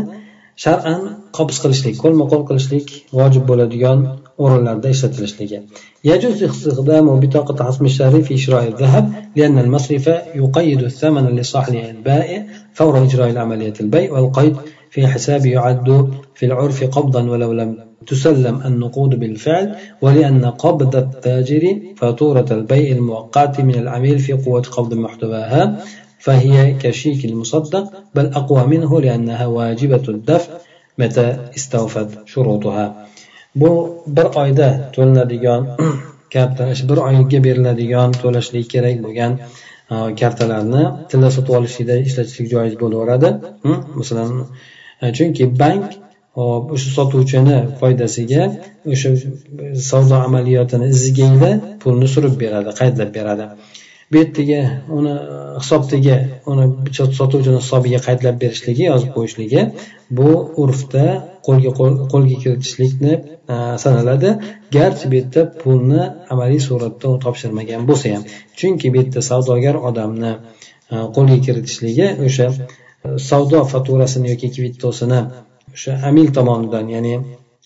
shar'an 0.63 1.02
qobuz 1.38 1.58
qilishlik 1.63 1.96
qo'lma 2.04 2.26
qo'l 2.32 2.44
qilishlik 2.50 2.88
vojib 3.20 3.44
bo'ladigan 3.52 4.00
o'rinlarda 4.44 4.88
ishlatilishligi 4.96 5.60
يجوز 6.12 6.44
استخدام 6.44 7.20
بطاقة 7.20 7.58
حسم 7.68 7.84
الشهري 7.86 8.22
في 8.28 8.38
شراء 8.38 8.63
الذهب 8.68 9.06
لأن 9.36 9.60
المصرف 9.60 10.06
يقيد 10.36 10.82
الثمن 10.84 11.26
لصاحب 11.38 11.76
البائع 11.76 12.46
فور 12.78 12.94
إجراء 13.04 13.30
العملية 13.30 13.74
البيع 13.84 14.12
والقيد 14.13 14.56
في 14.95 15.07
حساب 15.07 15.47
يعد 15.47 15.89
في 16.35 16.47
العرف 16.47 16.85
قبضا 16.85 17.23
ولو 17.31 17.53
لم 17.53 17.71
تسلم 18.07 18.57
النقود 18.65 19.13
بالفعل 19.21 19.77
ولأن 20.03 20.45
قبض 20.45 20.97
التاجر 20.97 21.65
فاتورة 21.97 22.47
البيع 22.51 22.97
الموقعة 22.97 23.55
من 23.59 23.75
العميل 23.75 24.19
في 24.19 24.33
قوة 24.33 24.63
قبض 24.63 24.95
محتواها 24.95 25.63
فهي 26.19 26.75
كشيك 26.83 27.25
المصدق 27.25 27.85
بل 28.15 28.27
أقوى 28.27 28.67
منه 28.67 29.01
لأنها 29.01 29.47
واجبة 29.47 30.05
الدفع 30.09 30.53
متى 30.99 31.27
استوفت 31.57 32.09
شروطها. 32.27 33.07
bu 33.55 34.03
bir 34.07 34.25
oyda 34.25 34.91
to'linadigan 34.95 35.63
karta 36.33 36.65
bir 36.91 36.99
oyga 37.09 37.39
beriladigan 37.45 38.11
to'lashlik 38.23 38.67
kerak 38.75 38.97
bo'lgan 39.05 39.33
kartalarni 40.21 40.83
tilla 41.11 41.31
sotib 41.37 41.55
olishlikda 41.59 41.97
ishlatishlik 42.07 42.49
joiz 42.55 42.75
bo'laveradi 42.83 43.29
masalan 44.01 44.31
E, 45.03 45.13
chunki 45.17 45.45
bank 45.63 45.85
hop 46.39 46.73
o'sha 46.75 46.91
sotuvchini 46.99 47.57
foydasiga 47.81 48.43
o'sha 48.93 49.11
savdo 49.91 50.17
amaliyotini 50.27 50.91
izgayda 50.97 51.51
pulni 51.83 52.09
surib 52.15 52.35
beradi 52.43 52.71
qaydlab 52.81 53.11
beradi. 53.19 53.47
Bu 54.11 54.21
yerdagi 54.21 54.59
uni 54.99 55.15
hisobdagi 55.61 56.17
uni 56.53 56.65
sotuvchini 57.21 57.59
hisobiga 57.63 58.01
qaydlab 58.07 58.37
berishligi 58.43 58.85
yozib 58.91 59.11
qo'yishligi 59.17 59.63
bu 60.19 60.29
urfda 60.65 61.07
qo'lga 61.47 61.71
qo'lga 62.13 62.37
kiritishlikni 62.43 63.15
e, 63.55 63.57
sanaladi. 63.85 64.31
Garchi 64.77 65.11
bu 65.11 65.21
yerda 65.21 65.43
pulni 65.63 66.03
amaliy 66.35 66.63
suratda 66.69 67.17
topshirmagan 67.25 67.83
bo'lsa 67.91 68.15
ham. 68.15 68.23
Chunki 68.59 68.93
bu 68.93 69.03
yerda 69.03 69.21
savdogar 69.31 69.77
odamni 69.91 70.33
e, 70.35 70.97
qo'lga 71.17 71.39
kiritishligi 71.47 72.09
o'sha 72.29 72.49
savdo 73.25 73.59
fakturasini 73.73 74.31
yoki 74.33 74.51
kvittosini 74.57 75.19
o'sha 75.75 75.97
amil 76.11 76.33
tomonidan 76.38 76.93
ya'ni 76.97 77.14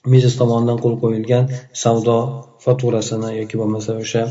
biznes 0.07 0.35
tomonidan 0.41 0.79
qo'l 0.85 0.95
qo'yilgan 1.03 1.45
savdo 1.83 2.17
fakturasini 2.65 3.31
yoki 3.41 3.59
bo'lmasa 3.61 3.95
o'sha 4.03 4.23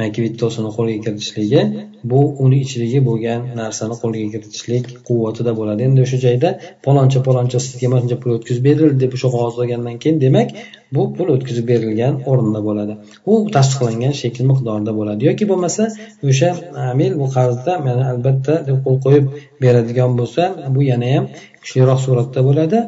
e, 0.00 0.02
kvittosini 0.16 0.70
qo'lga 0.76 0.96
kiritishligi 1.04 1.62
bu 2.10 2.20
uni 2.44 2.58
ichidagi 2.64 3.00
bo'lgan 3.08 3.40
narsani 3.60 3.96
qo'lga 4.02 4.26
kiritishlik 4.34 4.86
quvvatida 5.08 5.52
bo'ladi. 5.58 5.80
Endi 5.88 6.04
o'sha 6.06 6.18
joyda 6.24 6.50
paloncha 6.86 7.20
paloncha 7.28 7.58
sizga 7.66 7.90
mana 7.92 8.02
shuncha 8.02 8.18
pul 8.22 8.30
o'tkazib 8.38 8.64
berildi 8.68 8.98
deb 9.04 9.12
o'sha 9.18 9.28
qog'oz 9.34 9.60
olgandan 9.62 10.00
keyin 10.02 10.16
demak 10.24 10.48
bu 10.94 11.02
pul 11.16 11.28
o'tkazib 11.36 11.66
berilgan 11.72 12.14
o'rinda 12.30 12.60
bo'ladi. 12.68 12.98
U 13.30 13.34
tasdiqlangan 13.56 14.14
shekl 14.22 14.42
miqdorida 14.50 14.92
bo'ladi. 14.98 15.20
Yoki 15.30 15.44
bo'lmasa 15.52 15.84
o'sha 16.30 16.50
e, 16.56 16.82
amil 16.92 17.12
bu 17.20 17.26
qarzda 17.36 17.72
mana 17.86 18.02
albatta 18.12 18.54
deb 18.68 18.76
qo'l 18.84 18.98
qo'yib 19.06 19.32
beradigan 19.62 20.20
bo'lsa 20.20 20.42
bu 20.74 20.90
yana 20.90 21.08
ham 21.14 21.24
kuchliroq 21.62 22.00
suratda 22.06 22.40
bo'ladi. 22.50 22.86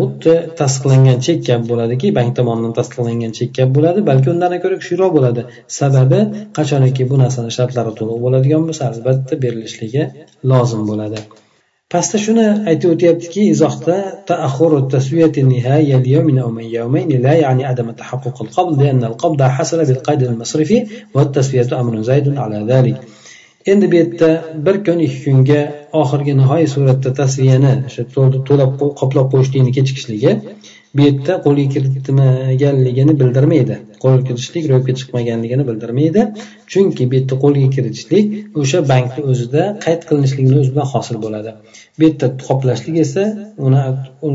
xuddi 0.00 0.34
tasdiqlangan 0.60 1.18
chek 1.26 1.38
kabi 1.48 1.64
bo'ladiki 1.72 2.08
bank 2.18 2.30
tomonidan 2.38 2.72
tasdiqlangan 2.78 3.32
chek 3.38 3.50
kabi 3.58 3.70
bo'ladi 3.76 4.00
balki 4.10 4.28
undan 4.34 4.52
ko'ra 4.64 4.76
kuchliroq 4.80 5.10
bo'ladi 5.16 5.42
sababi 5.78 6.20
qachoniki 6.58 7.02
bu 7.10 7.16
narsani 7.22 7.50
shartlari 7.58 7.92
to'liq 7.98 8.18
bo'ladigan 8.24 8.62
bo'lsa 8.68 8.82
albatta 8.92 9.34
berilishligi 9.44 10.02
lozim 10.50 10.82
bo'ladi 10.90 11.18
pastda 11.92 12.18
shuni 12.26 12.46
aytib 12.70 12.88
o'tyaptiki 12.94 13.42
izohda 13.54 13.96
تسوية 14.94 15.32
النهاية 15.44 15.96
اليوم 15.96 16.38
أو 16.38 16.50
من 16.50 16.64
يومين 16.78 17.22
لا 17.22 17.34
يعني 17.34 17.62
عدم 17.64 17.90
تحقق 17.90 18.36
القبض 18.42 18.82
لأن 18.82 19.04
القبض 19.04 19.42
حصل 19.42 19.78
بالقيد 19.88 20.22
المصرفي 20.22 20.78
والتسوية 21.14 21.80
أمر 21.80 22.02
زايد 22.02 22.26
على 22.38 22.58
ذلك 22.72 22.96
endi 23.65 23.91
bu 23.91 23.95
yerda 23.95 24.29
bir 24.65 24.83
kun 24.85 24.99
ikki 24.99 25.23
kunga 25.25 25.61
oxirgi 26.01 26.33
nihoyiy 26.41 26.67
suratda 26.75 27.13
tasviyani 27.19 27.73
o'sha 27.87 28.03
to'lab 28.49 28.71
qoplab 29.01 29.27
qo'yishlikni 29.33 29.71
kechikishligi 29.77 30.31
bu 30.95 31.01
yerda 31.07 31.33
qo'lga 31.45 31.65
kiritmaganligini 31.73 33.13
bildirmaydi. 33.21 33.75
Qo'lga 34.03 34.23
kiritishlik 34.27 34.65
ro'yobga 34.71 34.93
chiqmaganligini 34.99 35.63
bildirmaydi. 35.69 36.25
Chunki 36.71 37.03
bu 37.11 37.19
yerda 37.19 37.35
qo'lga 37.43 37.69
kiritishlik 37.75 38.25
o'sha 38.63 38.79
bankni 38.91 39.23
o'zida 39.31 39.63
qayd 39.85 40.01
qilinishligini 40.09 40.59
o'zi 40.61 40.71
bilan 40.75 40.87
hosil 40.93 41.17
bo'ladi. 41.25 41.55
Bu 41.97 42.01
yerda 42.07 42.27
qoplashlik 42.47 43.01
esa 43.05 43.23
uni 43.67 43.81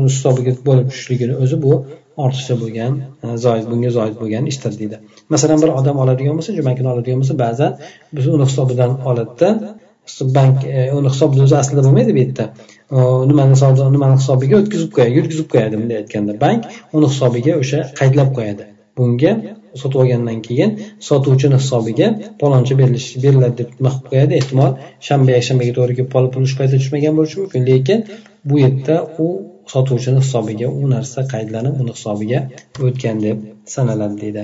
hisobiga 0.09 0.53
bo'lib 0.67 0.87
tushishligini 0.91 1.35
o'zi 1.43 1.63
bu 1.65 1.73
ortiqcha 2.23 2.55
bo'lgan 2.61 2.93
e, 3.23 3.37
zoid 3.45 3.65
bunga 3.71 3.91
zoid 3.97 4.15
bo'lgan 4.21 4.45
ishdir 4.51 4.73
deydi. 4.79 4.97
Masalan 5.33 5.59
bir 5.63 5.73
odam 5.79 5.99
oladigan 6.03 6.39
bo'lsa 6.39 6.55
jo'makini 6.59 6.87
oladigan 6.93 7.19
bo'lsa 7.23 7.35
ba'zan 7.43 7.71
biz 8.15 8.25
uni 8.35 8.45
hisobidan 8.49 8.91
oladida 9.09 9.49
bank 10.37 10.57
e, 10.65 10.91
uni 10.97 11.09
hisobida 11.13 11.43
o'zi 11.47 11.55
aslida 11.61 11.81
bo'lmaydi 11.87 12.11
bu 12.15 12.19
yerda. 12.23 12.45
Nimani 13.31 13.55
savdo 13.63 13.91
nimani 13.95 14.15
hisobiga 14.21 14.55
o'tkazib 14.61 14.91
qo'yadi 14.95 15.13
yurgizib 15.19 15.47
qo'yadi 15.53 15.75
bunday 15.81 15.97
aytganda. 16.01 16.35
Bank 16.45 16.61
uni 16.97 17.07
hisobiga 17.13 17.53
o'sha 17.61 17.79
qaydlab 17.99 18.29
qo'yadi. 18.37 18.67
Bunga 18.97 19.33
sotib 19.81 19.99
olgandan 20.03 20.39
keyin 20.47 20.71
sotuvchini 21.09 21.57
hisobiga 21.61 22.07
paloncha 22.41 22.77
berilish 22.81 23.09
beriladi 23.25 23.57
deb 23.61 23.69
nima 23.79 23.91
qilib 23.93 24.09
qo'yadi. 24.13 24.39
Ehtimol 24.41 24.71
shanba 25.07 25.37
yakshanbaga 25.37 25.73
to'g'ri 25.77 25.99
kelib 25.99 26.11
qolib 26.15 26.31
pul 26.35 26.49
shu 26.49 26.55
paytda 26.61 26.81
tushmagan 26.81 27.13
bo'lishi 27.19 27.37
mumkin. 27.43 27.61
Lekin 27.71 27.99
bu 28.49 28.55
yerda 28.63 28.95
u 29.25 29.27
sotuvchini 29.72 30.20
hisobiga 30.24 30.66
u 30.80 30.90
narsa 30.94 31.20
qaydlanib 31.32 31.74
uni 31.82 31.92
hisobiga 31.96 32.40
o'tgan 32.88 33.22
deb 33.26 33.38
sanaladi 33.74 34.16
deydi 34.24 34.42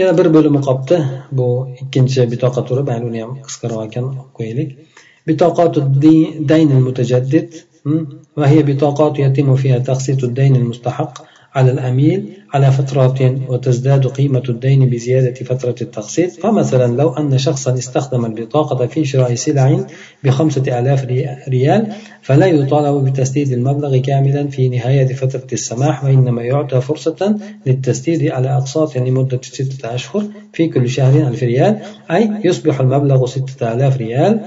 yana 0.00 0.12
bir 0.18 0.28
bo'limi 0.36 0.60
qolibdi 0.66 0.98
bu 1.38 1.48
ikkinchi 1.82 2.20
bitoqa 2.32 2.60
turi 2.68 2.82
mayli 2.90 3.04
uni 3.10 3.20
ham 3.24 3.32
qisqaroq 3.46 3.82
ekan 3.88 4.06
qo'yaylik 4.38 4.70
بطاقات 5.26 5.78
الدين 5.78 6.70
المتجدد 6.72 7.54
وهي 8.36 8.62
بطاقات 8.62 9.18
يتم 9.18 9.56
فيها 9.56 9.78
تقسيط 9.78 10.24
الدين 10.24 10.56
المستحق 10.56 11.12
على 11.55 11.71
الأميل 11.71 12.33
على 12.53 12.71
فترات 12.71 13.21
وتزداد 13.47 14.07
قيمة 14.07 14.43
الدين 14.49 14.89
بزيادة 14.89 15.33
فترة 15.33 15.75
التقسيط 15.81 16.31
فمثلا 16.31 16.95
لو 16.95 17.09
أن 17.13 17.37
شخصا 17.37 17.73
استخدم 17.73 18.25
البطاقة 18.25 18.87
في 18.87 19.05
شراء 19.05 19.35
سلع 19.35 19.85
بخمسة 20.23 20.79
آلاف 20.79 21.05
ريال 21.49 21.93
فلا 22.21 22.45
يطالب 22.45 23.05
بتسديد 23.05 23.51
المبلغ 23.51 23.97
كاملا 23.97 24.47
في 24.47 24.69
نهاية 24.69 25.13
فترة 25.13 25.47
السماح 25.53 26.03
وإنما 26.03 26.41
يعطى 26.41 26.81
فرصة 26.81 27.35
للتسديد 27.65 28.31
على 28.31 28.57
أقساط 28.57 28.97
لمدة 28.97 29.39
ستة 29.43 29.95
أشهر 29.95 30.23
في 30.53 30.67
كل 30.67 30.89
شهر 30.89 31.27
ألف 31.27 31.43
ريال 31.43 31.79
أي 32.11 32.31
يصبح 32.43 32.79
المبلغ 32.79 33.25
ستة 33.25 33.73
آلاف 33.73 33.97
ريال. 33.97 34.39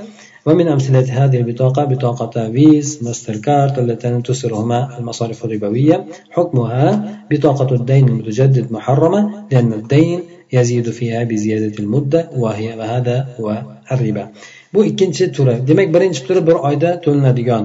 ومن 0.48 0.68
أمثلة 0.68 1.08
هذه 1.20 1.38
البطاقة 1.38 1.84
بطاقة 1.84 2.52
فيز 2.52 3.00
ماستر 3.04 3.36
كارد 3.36 3.80
اللتان 3.80 4.24
تسرهما 4.24 4.80
المصارف 5.00 5.46
الربوية 5.46 6.06
حكمها 6.32 6.86
بطاقة 7.32 7.76
الدين 7.76 8.08
المتجدد 8.10 8.72
محرمة 8.72 9.22
لأن 9.52 9.74
الدين 9.74 10.20
يزيد 10.54 10.90
فيها 10.90 11.24
بزيادة 11.24 11.76
المدة 11.80 12.30
وهي 12.36 12.68
وهذا 12.80 13.28
هو 13.40 13.48
الربا 13.92 14.26
bu 14.74 14.86
ikkinchi 14.86 15.32
turi 15.32 15.68
demak 15.68 15.94
birinchi 15.96 16.22
turi 16.28 16.42
bir 16.48 16.58
oyda 16.70 16.90
to'lanadigan 17.06 17.64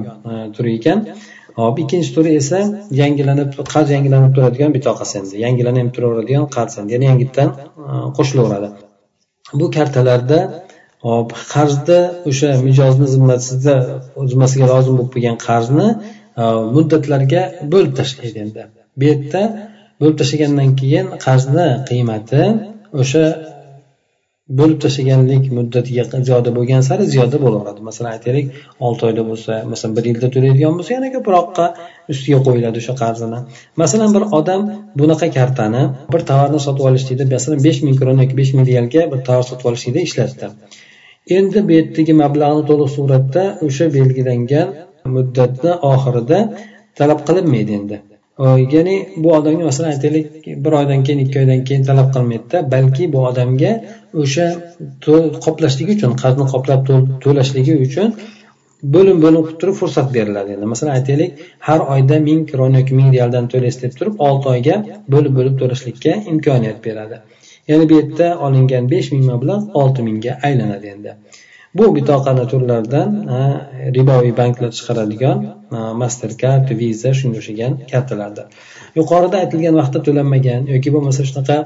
turi 0.55 0.71
ekan 0.79 0.99
hop 1.55 1.79
ikkinchi 1.83 2.09
turi 2.15 2.31
esa 2.41 2.59
yangilanib 3.01 3.49
qarz 3.73 3.89
yangilanib 3.95 4.31
turadigan 4.35 4.71
bitoqasi 4.77 5.13
endi 5.19 5.35
yangilanib 5.45 5.87
turaveradigan 5.95 6.45
qarz 6.55 6.73
endi 6.79 6.91
yana 6.95 7.05
yangitdan 7.11 7.49
qo'shilaveradi 8.17 8.69
bu 9.59 9.65
kartalarda 9.77 10.39
hop 11.06 11.28
qarzda 11.54 11.98
o'sha 12.30 12.50
mijozni 12.66 13.06
zimmasida 13.14 13.74
zimmasiga 14.30 14.66
lozim 14.72 14.94
bo'lib 14.98 15.10
qolgan 15.14 15.36
qarzni 15.48 15.88
e, 16.42 16.44
muddatlarga 16.76 17.42
bo'lib 17.72 17.92
tashlaydi 18.00 18.38
endi. 18.44 18.62
Bu 18.98 19.04
yerda 19.10 19.42
bo'lib 20.00 20.16
tashlagandan 20.22 20.70
keyin 20.80 21.06
qarzni 21.26 21.68
qiymati 21.90 22.42
o'sha 23.02 23.24
bo'lib 24.58 24.78
tashlaganlik 24.84 25.44
muddatiga 25.56 26.04
ziyoda 26.28 26.50
bo'lgan 26.58 26.82
sari 26.88 27.04
ziyoda 27.14 27.38
bo'laveradi. 27.44 27.80
Masalan 27.88 28.10
aytaylik 28.16 28.46
olti 28.86 29.06
oyda 29.08 29.22
bo'lsa 29.30 29.52
masalan 29.72 29.96
bir 29.98 30.04
yilda 30.10 30.28
to'laydigan 30.34 30.78
bo'lsa 30.78 30.94
yana 30.96 31.10
ko'proqqa 31.16 31.66
ustiga 32.14 32.38
qo'yiladi 32.46 32.82
o'sha 32.82 32.94
qarzini. 33.02 33.40
Masalan 33.82 34.10
bir 34.16 34.24
odam 34.38 34.62
bunaqa 35.00 35.28
kartani 35.38 35.82
bir 36.12 36.26
tovarni 36.30 36.60
sotib 36.66 36.84
olishlikda 36.90 37.24
masalan 37.34 37.64
besh 37.68 37.80
ming 37.86 37.96
kron 38.00 38.24
yoki 38.24 38.40
besh 38.40 38.52
ming 38.56 38.66
realga 38.72 39.02
bir 39.12 39.20
tovar 39.28 39.44
sotib 39.50 39.66
olishlikda 39.72 40.06
ishlatdi. 40.08 40.52
Endi 41.36 41.58
bu 41.68 41.72
yerdagi 41.78 42.12
mablag'ni 42.22 42.62
to'liq 42.70 42.90
suratda 42.96 43.42
o'sha 43.66 43.86
belgilangan 43.96 44.68
muddatni 45.16 45.72
oxirida 45.92 46.38
talab 46.98 47.20
qilinmaydi 47.28 47.72
endi. 47.80 47.96
Ya'ni 48.74 48.94
bu 49.22 49.28
odamga 49.38 49.64
masalan 49.70 49.90
aytaylik 49.94 50.26
bir 50.64 50.72
oydan 50.80 51.00
keyin 51.06 51.20
ikki 51.24 51.38
oydan 51.42 51.60
keyin 51.68 51.82
talab 51.90 52.08
qilmaydida 52.14 52.58
balki 52.74 53.04
bu 53.14 53.18
odamga 53.30 53.72
o'sha 54.22 54.46
qoplashligi 55.46 55.92
uchun 55.98 56.12
qarzni 56.22 56.46
qoplab 56.52 56.80
to'lashligi 57.24 57.74
uchun 57.86 58.08
bo'lim 58.94 59.16
bo'lim 59.24 59.42
qilib 59.46 59.58
turib 59.62 59.76
fursat 59.80 60.08
beriladi 60.16 60.50
endi. 60.56 60.66
Masalan 60.72 60.92
aytaylik 60.98 61.30
har 61.68 61.80
oyda 61.94 62.16
ming 62.28 62.40
kron 62.50 62.78
yoki 62.78 62.92
ming 63.00 63.08
realdan 63.16 63.50
to'laysiz 63.52 63.80
deb 63.84 63.98
turib 63.98 64.14
olti 64.28 64.46
oyga 64.54 64.76
bo'lib 65.14 65.32
bo'lib 65.38 65.54
to'lashlikka 65.62 66.12
imkoniyat 66.32 66.78
beradi. 66.86 67.18
Ya'ni 67.70 67.84
bu 67.90 67.94
yerda 68.00 68.28
olingan 68.46 68.90
besh 68.94 69.08
ming 69.14 69.24
mablag' 69.32 69.76
olti 69.82 70.00
mingga 70.08 70.32
aylanadi 70.48 70.86
endi. 70.94 71.12
Bu 71.78 71.94
bitoqani 71.96 72.44
turlaridan 72.52 73.10
riboviy 73.96 74.32
banklar 74.40 74.70
chiqaradigan 74.78 75.38
mastercard 76.02 76.70
visa 76.80 77.10
shunga 77.18 77.38
o'xshagan 77.42 77.72
kartalardir 77.92 78.46
yuqorida 78.98 79.36
aytilgan 79.42 79.74
vaqtda 79.80 80.00
to'lanmagan 80.06 80.60
yoki 80.74 80.92
bo'lmasa 80.94 81.26
shunaqa 81.30 81.58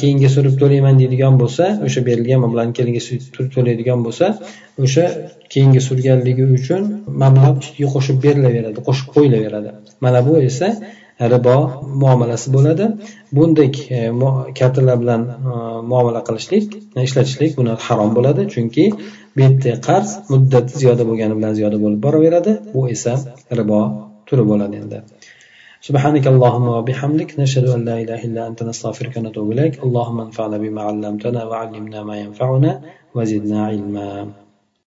keyinga 0.00 0.28
surib 0.36 0.54
to'layman 0.62 1.00
deydigan 1.02 1.38
bo'lsa 1.42 1.64
o'sha 1.86 2.00
berilgan 2.08 2.40
mablag'ni 2.44 3.00
surib 3.08 3.48
to'laydigan 3.56 4.04
bo'lsa 4.06 4.26
o'sha 4.86 5.06
keyingi 5.52 5.80
surganligi 5.88 6.44
uchun 6.58 6.82
mablag' 7.22 7.58
ustiga 7.64 7.88
qo'shib 7.94 8.20
berilaveradi 8.26 8.86
qo'shib 8.88 9.08
qo'yilaveradi. 9.14 9.70
Mana 10.04 10.20
bu 10.26 10.34
esa 10.50 10.68
ribo 11.33 11.57
muomalasi 12.01 12.47
bo'ladi 12.55 12.85
bunday 13.37 13.69
e, 13.97 13.99
kartalar 14.59 14.97
bilan 15.03 15.21
e, 15.29 15.53
muomala 15.91 16.21
qilishlik 16.27 16.65
ishlatishlik 17.07 17.51
buni 17.59 17.73
harom 17.85 18.11
bo'ladi 18.17 18.41
chunki 18.53 18.85
bu 19.35 19.39
yerda 19.45 19.73
qarz 19.87 20.09
muddati 20.31 20.71
ziyoda 20.81 21.03
bo'lgani 21.09 21.33
bilan 21.39 21.53
ziyoda 21.59 21.77
bo'lib 21.83 21.99
boraveradi 22.05 22.51
bu 22.73 22.81
esa 22.95 23.13
ribo 23.59 23.81
turi 24.27 24.43
bo'ladi 24.51 24.75
endi 24.83 24.99
سبحانك 25.87 26.25
اللهم 26.33 26.67
وبحمدك 26.77 27.29
نشهد 27.39 27.65
أن 27.75 27.81
لا 27.89 27.95
إله 28.03 28.19
إلا 28.27 28.41
أنت 28.49 28.59
نستغفرك 28.69 29.13
ونتوب 29.17 29.47
إليك 29.53 29.73
اللهم 29.85 30.17
انفعنا 30.27 30.57
بما 30.63 30.81
علمتنا 30.89 31.41
وعلمنا 31.49 31.99
ما 32.09 32.15
ينفعنا 32.23 32.71
وزدنا 33.15 33.59
علما 33.69 34.07